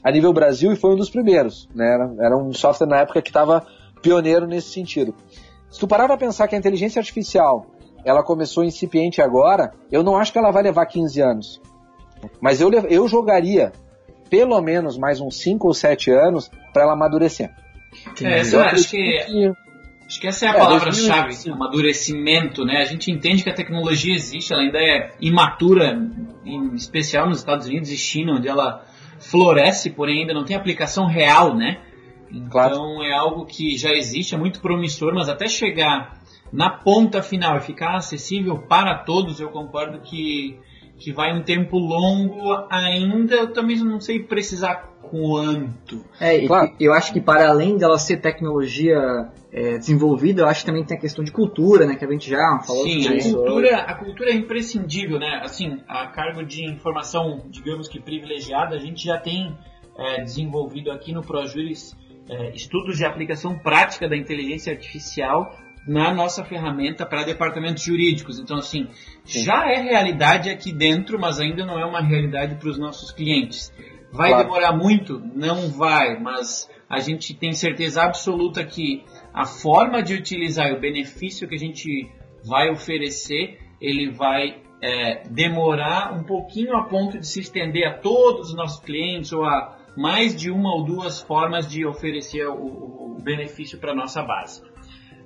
[0.04, 1.68] a nível Brasil e foi um dos primeiros.
[1.74, 1.92] Né?
[1.92, 3.66] Era, era um software na época que estava
[4.04, 5.16] pioneiro nesse sentido.
[5.72, 7.66] Se tu parar para pensar que a inteligência artificial
[8.04, 11.62] ela começou incipiente agora, eu não acho que ela vai levar 15 anos.
[12.40, 13.72] Mas eu, eu jogaria
[14.30, 17.52] pelo menos mais uns 5 ou 7 anos para ela amadurecer.
[18.22, 19.54] É, eu acho que,
[20.06, 22.78] acho que essa é a é, palavra-chave, amadurecimento, né?
[22.78, 25.98] A gente entende que a tecnologia existe, ela ainda é imatura,
[26.46, 28.86] em especial nos Estados Unidos e China, onde ela
[29.20, 31.80] floresce, porém ainda não tem aplicação real, né?
[32.32, 33.04] Então claro.
[33.04, 36.20] é algo que já existe, é muito promissor, mas até chegar
[36.52, 40.60] na ponta final e ficar acessível para todos, eu concordo que,
[40.98, 43.36] que vai um tempo longo ainda.
[43.36, 46.04] Eu também não sei precisar quanto.
[46.20, 46.74] É, claro.
[46.80, 50.98] eu acho que para além dela ser tecnologia é, desenvolvida, eu acho que também tem
[50.98, 51.96] a questão de cultura, né?
[51.96, 55.42] Que a gente já falou Sim, sobre a cultura, a cultura é imprescindível, né?
[55.44, 59.56] Assim, a cargo de informação, digamos que privilegiada, a gente já tem
[59.98, 61.96] é, desenvolvido aqui no ProJuris
[62.28, 65.56] é, estudos de aplicação prática da inteligência artificial
[65.88, 68.40] na nossa ferramenta para departamentos jurídicos.
[68.40, 68.88] Então, assim,
[69.24, 69.44] Sim.
[69.44, 73.72] já é realidade aqui dentro, mas ainda não é uma realidade para os nossos clientes.
[74.12, 74.44] Vai claro.
[74.44, 75.22] demorar muito?
[75.34, 81.48] Não vai, mas a gente tem certeza absoluta que a forma de utilizar o benefício
[81.48, 82.10] que a gente
[82.44, 88.50] vai oferecer, ele vai é, demorar um pouquinho a ponto de se estender a todos
[88.50, 93.18] os nossos clientes ou a mais de uma ou duas formas de oferecer o, o
[93.22, 94.62] benefício para a nossa base.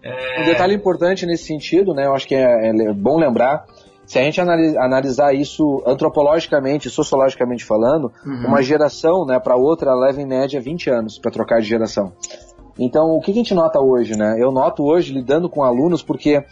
[0.04, 0.42] É...
[0.42, 3.66] Um detalhe importante nesse sentido, né, eu acho que é, é bom lembrar,
[4.10, 8.48] se a gente analisar isso antropologicamente, sociologicamente falando, uhum.
[8.48, 12.12] uma geração né, para outra leva em média 20 anos para trocar de geração.
[12.80, 14.18] Então, o que a gente nota hoje?
[14.18, 14.36] Né?
[14.40, 16.44] Eu noto hoje, lidando com alunos, porque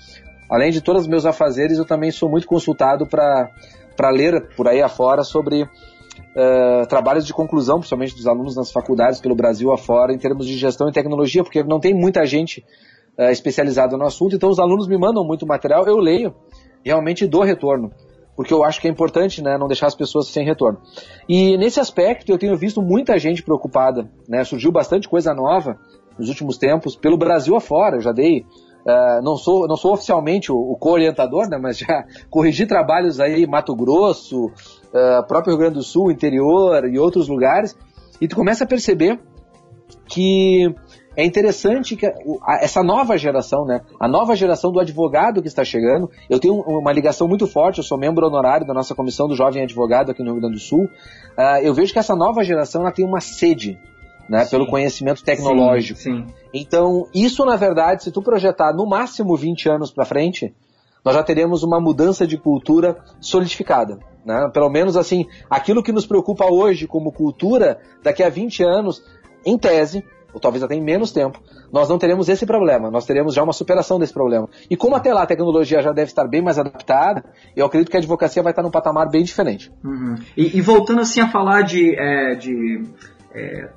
[0.48, 4.82] além de todos os meus afazeres, eu também sou muito consultado para ler por aí
[4.82, 10.20] afora sobre uh, trabalhos de conclusão, principalmente dos alunos nas faculdades pelo Brasil afora, em
[10.20, 12.64] termos de gestão e tecnologia, porque não tem muita gente
[13.18, 16.34] uh, especializada no assunto, então os alunos me mandam muito material, eu leio,
[16.84, 17.92] realmente dou retorno.
[18.36, 20.80] Porque eu acho que é importante né, não deixar as pessoas sem retorno.
[21.28, 24.08] E nesse aspecto eu tenho visto muita gente preocupada.
[24.30, 24.44] Né?
[24.44, 25.76] Surgiu bastante coisa nova
[26.20, 27.98] nos últimos tempos, pelo Brasil afora.
[27.98, 28.46] Eu já dei
[28.88, 33.46] Uh, não, sou, não sou oficialmente o, o co-orientador, né, mas já corrigi trabalhos aí
[33.46, 37.76] Mato Grosso, uh, próprio Rio Grande do Sul, interior e outros lugares,
[38.22, 39.20] e tu começa a perceber
[40.06, 40.74] que
[41.18, 42.06] é interessante que
[42.62, 46.92] essa nova geração, né, a nova geração do advogado que está chegando, eu tenho uma
[46.94, 50.34] ligação muito forte, eu sou membro honorário da nossa comissão do jovem advogado aqui no
[50.34, 53.80] Rio Grande do Sul, uh, eu vejo que essa nova geração ela tem uma sede
[54.30, 56.00] né, pelo conhecimento tecnológico.
[56.00, 56.34] Sim, sim.
[56.54, 60.54] Então, isso na verdade, se tu projetar no máximo 20 anos para frente,
[61.04, 63.98] nós já teremos uma mudança de cultura solidificada.
[64.24, 64.52] Né?
[64.54, 69.02] Pelo menos assim, aquilo que nos preocupa hoje como cultura, daqui a 20 anos,
[69.44, 70.04] em tese,
[70.34, 73.54] ou talvez até em menos tempo, nós não teremos esse problema, nós teremos já uma
[73.54, 74.48] superação desse problema.
[74.70, 77.24] E como até lá a tecnologia já deve estar bem mais adaptada,
[77.56, 79.72] eu acredito que a advocacia vai estar num patamar bem diferente.
[79.84, 80.16] Uhum.
[80.36, 82.84] E, e, voltando assim a falar de, é, de
[83.34, 83.70] é,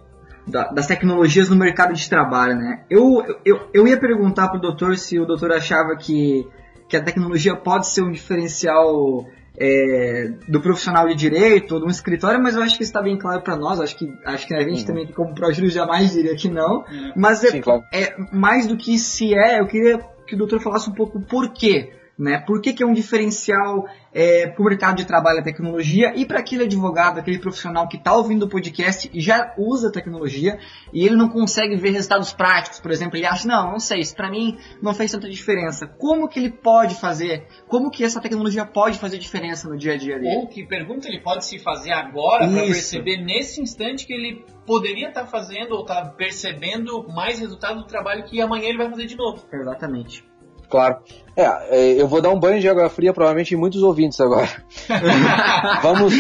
[0.47, 2.85] da, das tecnologias no mercado de trabalho, né?
[2.91, 6.47] Eu, eu, eu ia perguntar para o doutor se o doutor achava que,
[6.89, 9.27] que a tecnologia pode ser um diferencial
[9.61, 13.19] é, do profissional de direito ou de um escritório, mas eu acho que está bem
[13.19, 13.79] claro para nós.
[13.79, 14.87] Acho que, acho que a gente uhum.
[14.87, 16.79] também, como ProJuris, jamais diria que não.
[16.79, 17.13] Uhum.
[17.15, 17.85] Mas é, Sim, claro.
[17.93, 21.53] é, mais do que se é, eu queria que o doutor falasse um pouco por
[21.53, 21.93] quê.
[22.21, 22.39] Né?
[22.47, 26.27] Por que, que é um diferencial é, para o mercado de trabalho a tecnologia e
[26.27, 30.59] para aquele advogado, aquele profissional que está ouvindo o podcast e já usa tecnologia
[30.93, 34.15] e ele não consegue ver resultados práticos, por exemplo, ele acha, não, não sei, isso
[34.15, 35.87] para mim não fez tanta diferença.
[35.87, 37.47] Como que ele pode fazer?
[37.67, 40.37] Como que essa tecnologia pode fazer diferença no dia a dia dele?
[40.37, 45.09] Ou que pergunta ele pode se fazer agora para perceber nesse instante que ele poderia
[45.09, 48.91] estar tá fazendo ou estar tá percebendo mais resultado do trabalho que amanhã ele vai
[48.91, 49.43] fazer de novo.
[49.51, 50.29] Exatamente.
[50.71, 50.99] Claro.
[51.37, 54.49] É, é, eu vou dar um banho de água fria provavelmente em muitos ouvintes agora.
[55.83, 56.15] vamos,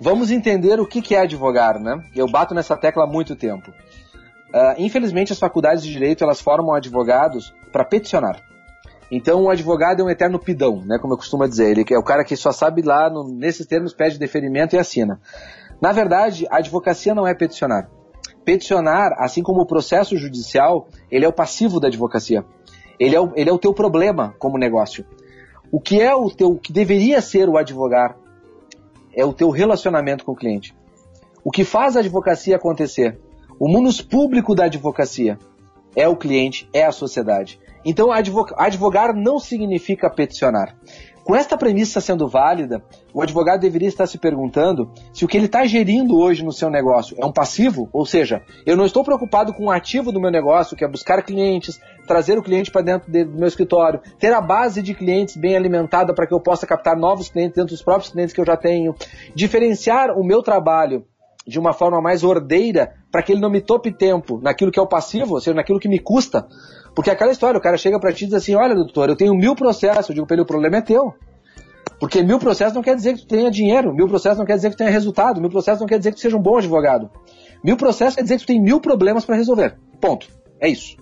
[0.00, 2.02] vamos entender o que é advogar, né?
[2.14, 3.70] Eu bato nessa tecla há muito tempo.
[3.70, 8.42] Uh, infelizmente, as faculdades de direito elas formam advogados para peticionar.
[9.10, 10.98] Então, o advogado é um eterno pidão, né?
[10.98, 13.94] Como eu costumo dizer, ele é o cara que só sabe lá no, nesses termos
[13.94, 15.20] pede deferimento e assina.
[15.80, 17.90] Na verdade, a advocacia não é peticionar.
[18.44, 22.44] Peticionar, assim como o processo judicial, ele é o passivo da advocacia.
[22.98, 25.04] Ele é o, ele é o teu problema como negócio.
[25.70, 28.16] O que é o teu, o que deveria ser o advogar
[29.14, 30.74] é o teu relacionamento com o cliente.
[31.44, 33.18] O que faz a advocacia acontecer?
[33.58, 35.38] O mundo público da advocacia
[35.94, 37.60] é o cliente, é a sociedade.
[37.84, 40.76] Então, advogar não significa peticionar.
[41.24, 42.82] Com esta premissa sendo válida,
[43.14, 46.68] o advogado deveria estar se perguntando se o que ele está gerindo hoje no seu
[46.68, 50.32] negócio é um passivo, ou seja, eu não estou preocupado com o ativo do meu
[50.32, 54.40] negócio, que é buscar clientes, trazer o cliente para dentro do meu escritório, ter a
[54.40, 58.10] base de clientes bem alimentada para que eu possa captar novos clientes dentro dos próprios
[58.10, 58.92] clientes que eu já tenho,
[59.32, 61.06] diferenciar o meu trabalho
[61.46, 64.82] de uma forma mais ordeira para que ele não me tope tempo naquilo que é
[64.82, 66.46] o passivo, ou seja, naquilo que me custa.
[66.94, 69.16] Porque é aquela história, o cara chega para ti e diz assim, olha doutor, eu
[69.16, 71.14] tenho mil processos, eu digo para ele, o problema é teu.
[71.98, 74.70] Porque mil processos não quer dizer que tu tenha dinheiro, mil processos não quer dizer
[74.70, 77.08] que tu tenha resultado, mil processos não quer dizer que tu seja um bom advogado.
[77.64, 79.78] Mil processos quer dizer que tu tem mil problemas para resolver.
[80.00, 80.26] Ponto.
[80.60, 80.96] É isso.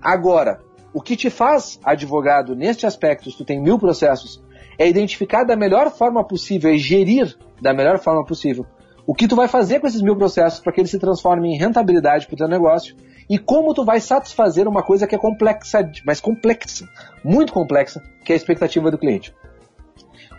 [0.00, 0.60] Agora,
[0.92, 4.42] o que te faz advogado neste aspecto, se tu tem mil processos,
[4.78, 8.66] é identificar da melhor forma possível e gerir da melhor forma possível
[9.06, 11.58] o que tu vai fazer com esses mil processos para que eles se transformem em
[11.58, 12.96] rentabilidade para o teu negócio
[13.28, 16.88] e como tu vai satisfazer uma coisa que é complexa, mas complexa,
[17.24, 19.34] muito complexa, que é a expectativa do cliente.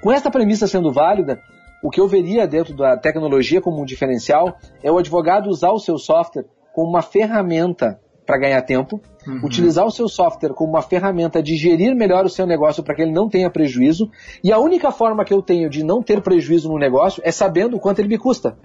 [0.01, 1.41] Com esta premissa sendo válida,
[1.81, 5.79] o que eu veria dentro da tecnologia como um diferencial é o advogado usar o
[5.79, 9.41] seu software como uma ferramenta para ganhar tempo, uhum.
[9.43, 13.01] utilizar o seu software como uma ferramenta de gerir melhor o seu negócio para que
[13.01, 14.09] ele não tenha prejuízo,
[14.43, 17.77] e a única forma que eu tenho de não ter prejuízo no negócio é sabendo
[17.77, 18.57] o quanto ele me custa.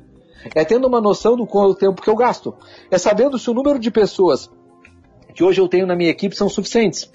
[0.55, 2.55] É tendo uma noção do quanto tempo que eu gasto.
[2.91, 4.51] É sabendo se o número de pessoas
[5.35, 7.11] que hoje eu tenho na minha equipe são suficientes.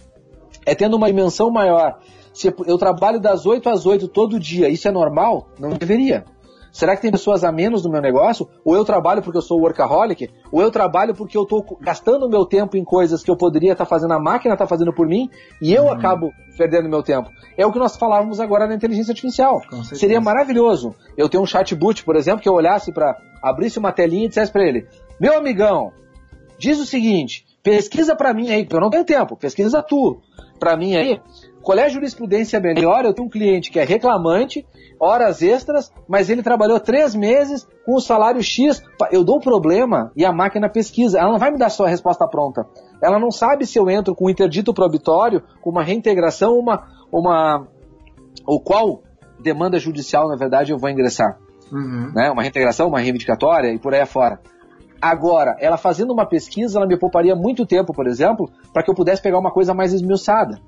[0.65, 1.99] É tendo uma dimensão maior.
[2.33, 5.49] Se eu trabalho das 8 às 8 todo dia, isso é normal?
[5.59, 6.25] Não deveria.
[6.73, 8.49] Será que tem pessoas a menos no meu negócio?
[8.65, 10.27] Ou eu trabalho porque eu sou workaholic?
[10.51, 13.85] Ou eu trabalho porque eu estou gastando meu tempo em coisas que eu poderia estar
[13.85, 15.29] tá fazendo, a máquina está fazendo por mim,
[15.61, 15.91] e eu uhum.
[15.91, 17.29] acabo perdendo meu tempo?
[17.55, 19.61] É o que nós falávamos agora na inteligência artificial.
[19.83, 24.25] Seria maravilhoso eu ter um chatbot, por exemplo, que eu olhasse para, abrisse uma telinha
[24.25, 24.87] e dissesse para ele,
[25.19, 25.91] meu amigão,
[26.57, 30.19] diz o seguinte, pesquisa para mim aí, porque eu não tenho tempo, pesquisa tu
[30.59, 31.21] para mim aí,
[31.63, 33.05] qual é a jurisprudência melhor?
[33.05, 34.65] Eu tenho um cliente que é reclamante,
[34.99, 38.83] horas extras, mas ele trabalhou três meses com o salário X.
[39.11, 41.17] Eu dou um problema e a máquina pesquisa.
[41.17, 42.67] Ela não vai me dar só a resposta pronta.
[43.01, 47.65] Ela não sabe se eu entro com um interdito probitório, com uma reintegração, uma, uma,
[48.45, 49.01] ou qual
[49.39, 51.37] demanda judicial, na verdade, eu vou ingressar.
[51.71, 52.11] Uhum.
[52.13, 52.29] Né?
[52.29, 54.39] Uma reintegração, uma reivindicatória e por aí afora.
[55.01, 58.95] Agora, ela fazendo uma pesquisa, ela me pouparia muito tempo, por exemplo, para que eu
[58.95, 60.61] pudesse pegar uma coisa mais esmiuçada.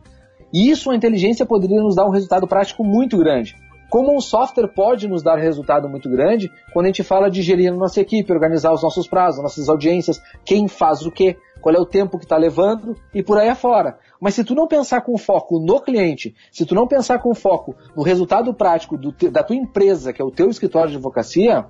[0.55, 3.57] E isso a inteligência poderia nos dar um resultado prático muito grande.
[3.89, 7.73] Como um software pode nos dar resultado muito grande quando a gente fala de gerir
[7.73, 11.77] a nossa equipe, organizar os nossos prazos, nossas audiências, quem faz o quê, qual é
[11.77, 13.97] o tempo que está levando e por aí afora.
[14.17, 17.75] Mas se tu não pensar com foco no cliente, se tu não pensar com foco
[17.93, 21.65] no resultado prático te, da tua empresa, que é o teu escritório de advocacia,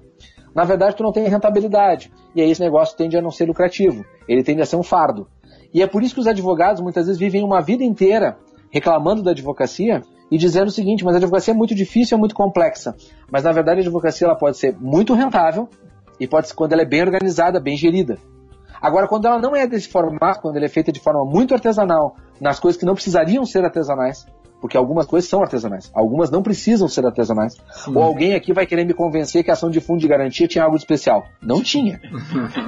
[0.53, 2.13] na verdade tu não tem rentabilidade.
[2.35, 4.05] E aí esse negócio tende a não ser lucrativo.
[4.27, 5.27] Ele tende a ser um fardo.
[5.73, 8.37] E é por isso que os advogados muitas vezes vivem uma vida inteira
[8.69, 10.01] reclamando da advocacia
[10.31, 12.95] e dizendo o seguinte, mas a advocacia é muito difícil, é muito complexa.
[13.31, 15.69] Mas na verdade a advocacia ela pode ser muito rentável
[16.19, 18.17] e pode ser quando ela é bem organizada, bem gerida.
[18.81, 22.15] Agora, quando ela não é desse formato, quando ela é feita de forma muito artesanal,
[22.39, 24.27] nas coisas que não precisariam ser artesanais,
[24.61, 27.55] porque algumas coisas são artesanais, algumas não precisam ser artesanais.
[27.71, 27.95] Sim.
[27.95, 30.63] Ou alguém aqui vai querer me convencer que a ação de fundo de garantia tinha
[30.63, 31.25] algo de especial.
[31.41, 31.99] Não tinha.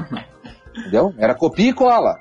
[0.77, 1.13] Entendeu?
[1.17, 2.19] Era copia e cola.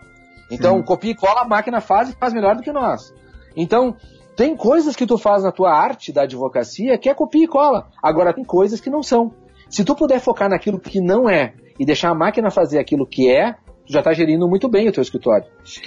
[0.50, 0.82] Então, Sim.
[0.82, 3.12] copia e cola a máquina faz e faz melhor do que nós.
[3.57, 3.96] Então,
[4.36, 7.88] tem coisas que tu faz na tua arte da advocacia que é copia e cola.
[8.02, 9.32] Agora, tem coisas que não são.
[9.68, 13.30] Se tu puder focar naquilo que não é e deixar a máquina fazer aquilo que
[13.30, 13.52] é,
[13.86, 15.46] tu já está gerindo muito bem o teu escritório.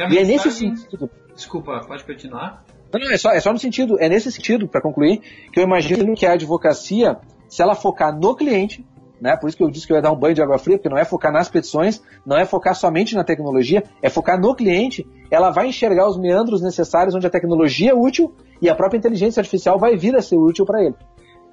[0.10, 1.10] e é nesse sentido.
[1.36, 2.66] Desculpa, pode continuar?
[2.92, 5.20] Não, não, é só, é só no sentido, é nesse sentido, para concluir,
[5.54, 7.18] que eu imagino que a advocacia,
[7.48, 8.84] se ela focar no cliente,
[9.22, 9.36] né?
[9.36, 10.90] Por isso que eu disse que eu ia dar um banho de água fria, porque
[10.90, 15.06] não é focar nas petições, não é focar somente na tecnologia, é focar no cliente.
[15.30, 19.42] Ela vai enxergar os meandros necessários onde a tecnologia é útil e a própria inteligência
[19.42, 20.96] artificial vai vir a ser útil para ele.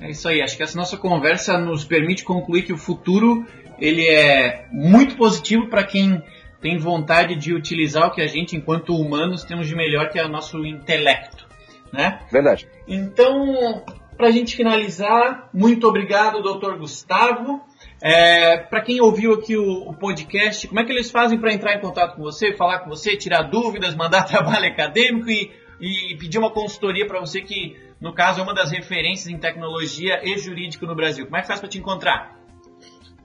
[0.00, 0.42] É isso aí.
[0.42, 3.44] Acho que essa nossa conversa nos permite concluir que o futuro
[3.78, 6.22] ele é muito positivo para quem
[6.60, 10.24] tem vontade de utilizar o que a gente, enquanto humanos, temos de melhor, que é
[10.24, 11.46] o nosso intelecto.
[11.92, 12.18] Né?
[12.30, 12.68] Verdade.
[12.88, 13.84] Então,
[14.16, 17.60] para a gente finalizar, muito obrigado, doutor Gustavo.
[18.02, 21.74] É, para quem ouviu aqui o, o, podcast, como é que eles fazem para entrar
[21.74, 25.50] em contato com você, falar com você, tirar dúvidas, mandar trabalho acadêmico e,
[25.80, 30.20] e pedir uma consultoria para você que, no caso, é uma das referências em tecnologia
[30.22, 31.24] e jurídico no Brasil?
[31.26, 32.36] Como é que faz para te encontrar?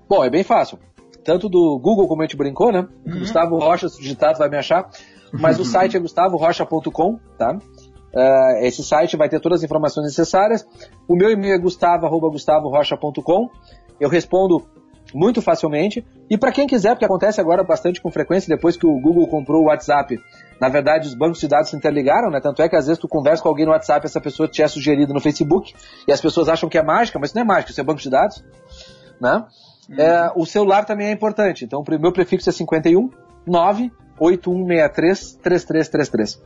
[0.10, 0.80] Bom, é bem fácil.
[1.24, 2.88] Tanto do Google, como a gente brincou, né?
[3.06, 3.20] Uhum.
[3.20, 4.90] Gustavo Rocha, digitado, vai me achar.
[5.32, 7.58] Mas o site é gustavorocha.com, tá?
[8.14, 10.66] Uh, esse site vai ter todas as informações necessárias.
[11.08, 13.50] O meu e-mail é gustavo.gustavorocha.com.
[14.00, 14.66] Eu respondo
[15.14, 16.06] muito facilmente.
[16.30, 19.64] E para quem quiser, porque acontece agora bastante com frequência, depois que o Google comprou
[19.64, 20.20] o WhatsApp,
[20.60, 22.40] na verdade os bancos de dados se interligaram, né?
[22.40, 24.68] Tanto é que às vezes tu conversa com alguém no WhatsApp, essa pessoa te é
[24.68, 25.74] sugerida no Facebook,
[26.08, 28.02] e as pessoas acham que é mágica, mas isso não é mágica, isso é banco
[28.02, 28.44] de dados.
[29.20, 29.46] Né?
[29.90, 29.96] Uhum.
[29.98, 31.66] É, o celular também é importante.
[31.66, 33.10] Então, o meu prefixo é 51
[33.46, 33.92] 9
[34.22, 36.40] 8163-3333.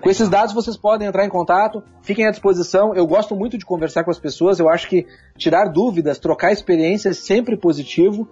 [0.00, 2.94] Com esses dados vocês podem entrar em contato, fiquem à disposição.
[2.94, 5.06] Eu gosto muito de conversar com as pessoas, eu acho que
[5.36, 8.28] tirar dúvidas, trocar experiências é sempre positivo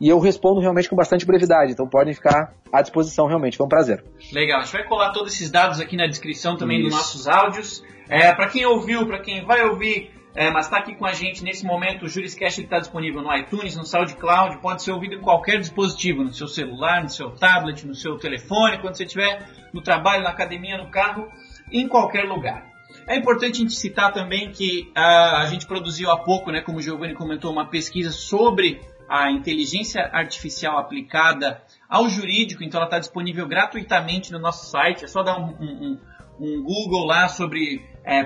[0.00, 3.68] e eu respondo realmente com bastante brevidade, então podem ficar à disposição realmente, foi um
[3.68, 4.02] prazer.
[4.32, 7.84] Legal, a gente vai colar todos esses dados aqui na descrição também dos nossos áudios.
[8.08, 11.42] É, para quem ouviu, para quem vai ouvir, é, mas está aqui com a gente
[11.42, 12.04] nesse momento.
[12.04, 16.32] O Juriscast está disponível no iTunes, no SoundCloud, pode ser ouvido em qualquer dispositivo, no
[16.32, 20.78] seu celular, no seu tablet, no seu telefone, quando você estiver no trabalho, na academia,
[20.78, 21.28] no carro,
[21.72, 22.70] em qualquer lugar.
[23.06, 26.78] É importante a gente citar também que a, a gente produziu há pouco, né, como
[26.78, 33.00] o Giovanni comentou, uma pesquisa sobre a inteligência artificial aplicada ao jurídico, então ela está
[33.00, 35.98] disponível gratuitamente no nosso site, é só dar um, um,
[36.38, 38.24] um Google lá sobre é,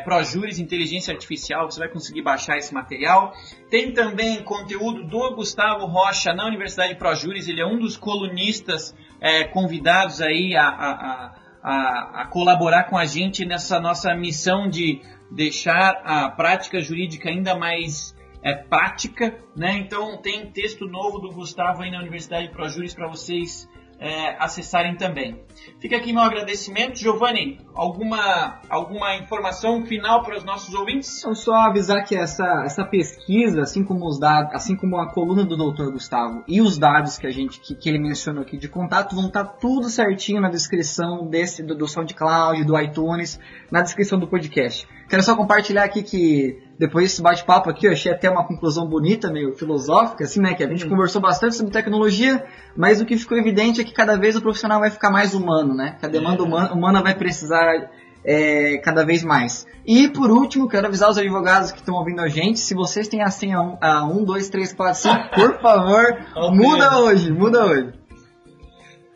[0.59, 3.33] Inteligência Artificial, você vai conseguir baixar esse material.
[3.71, 9.45] Tem também conteúdo do Gustavo Rocha na Universidade ProJuris, ele é um dos colunistas é,
[9.45, 15.01] convidados aí a, a, a, a, colaborar com a gente nessa nossa missão de
[15.31, 19.79] deixar a prática jurídica ainda mais é, prática, né?
[19.79, 23.69] Então tem texto novo do Gustavo aí na Universidade ProJuris para vocês
[23.99, 25.41] é, acessarem também.
[25.81, 26.99] Fica aqui meu agradecimento.
[26.99, 31.19] Giovanni, alguma, alguma informação final para os nossos ouvintes?
[31.19, 35.45] Então, só avisar que essa, essa pesquisa, assim como os dados, assim como a coluna
[35.45, 35.91] do Dr.
[35.91, 39.27] Gustavo e os dados que a gente que, que ele mencionou aqui de contato vão
[39.27, 43.39] estar tudo certinho na descrição desse do, do SoundCloud, do iTunes,
[43.71, 44.87] na descrição do podcast.
[45.09, 49.31] Quero só compartilhar aqui que depois desse bate-papo aqui, eu achei até uma conclusão bonita,
[49.31, 50.55] meio filosófica, assim, né?
[50.55, 50.89] Que a gente hum.
[50.89, 52.45] conversou bastante sobre tecnologia,
[52.77, 55.75] mas o que ficou evidente é que cada vez o profissional vai ficar mais humano,
[55.75, 55.97] né?
[56.01, 56.47] Que a demanda é.
[56.47, 57.91] humana, humana vai precisar
[58.25, 59.67] é, cada vez mais.
[59.87, 63.23] E por último, quero avisar os advogados que estão ouvindo a gente, se vocês têm
[63.23, 66.19] a senha 1, 2, 3, 4, 5, por favor,
[66.53, 67.93] muda hoje, muda hoje.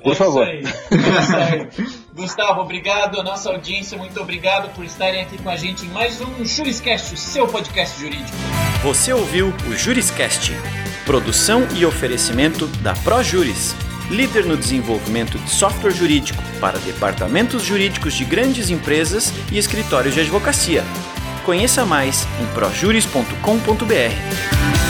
[0.03, 0.47] Por é favor.
[0.47, 0.99] Isso aí.
[0.99, 1.99] É isso aí.
[2.19, 3.21] Gustavo, obrigado.
[3.21, 7.15] A nossa audiência, muito obrigado por estarem aqui com a gente em mais um Juriscast,
[7.15, 8.37] o seu podcast jurídico.
[8.83, 10.53] Você ouviu o Juriscast,
[11.07, 13.77] produção e oferecimento da ProJuris,
[14.11, 20.21] líder no desenvolvimento de software jurídico para departamentos jurídicos de grandes empresas e escritórios de
[20.21, 20.83] advocacia.
[21.45, 24.88] Conheça mais em projuris.com.br.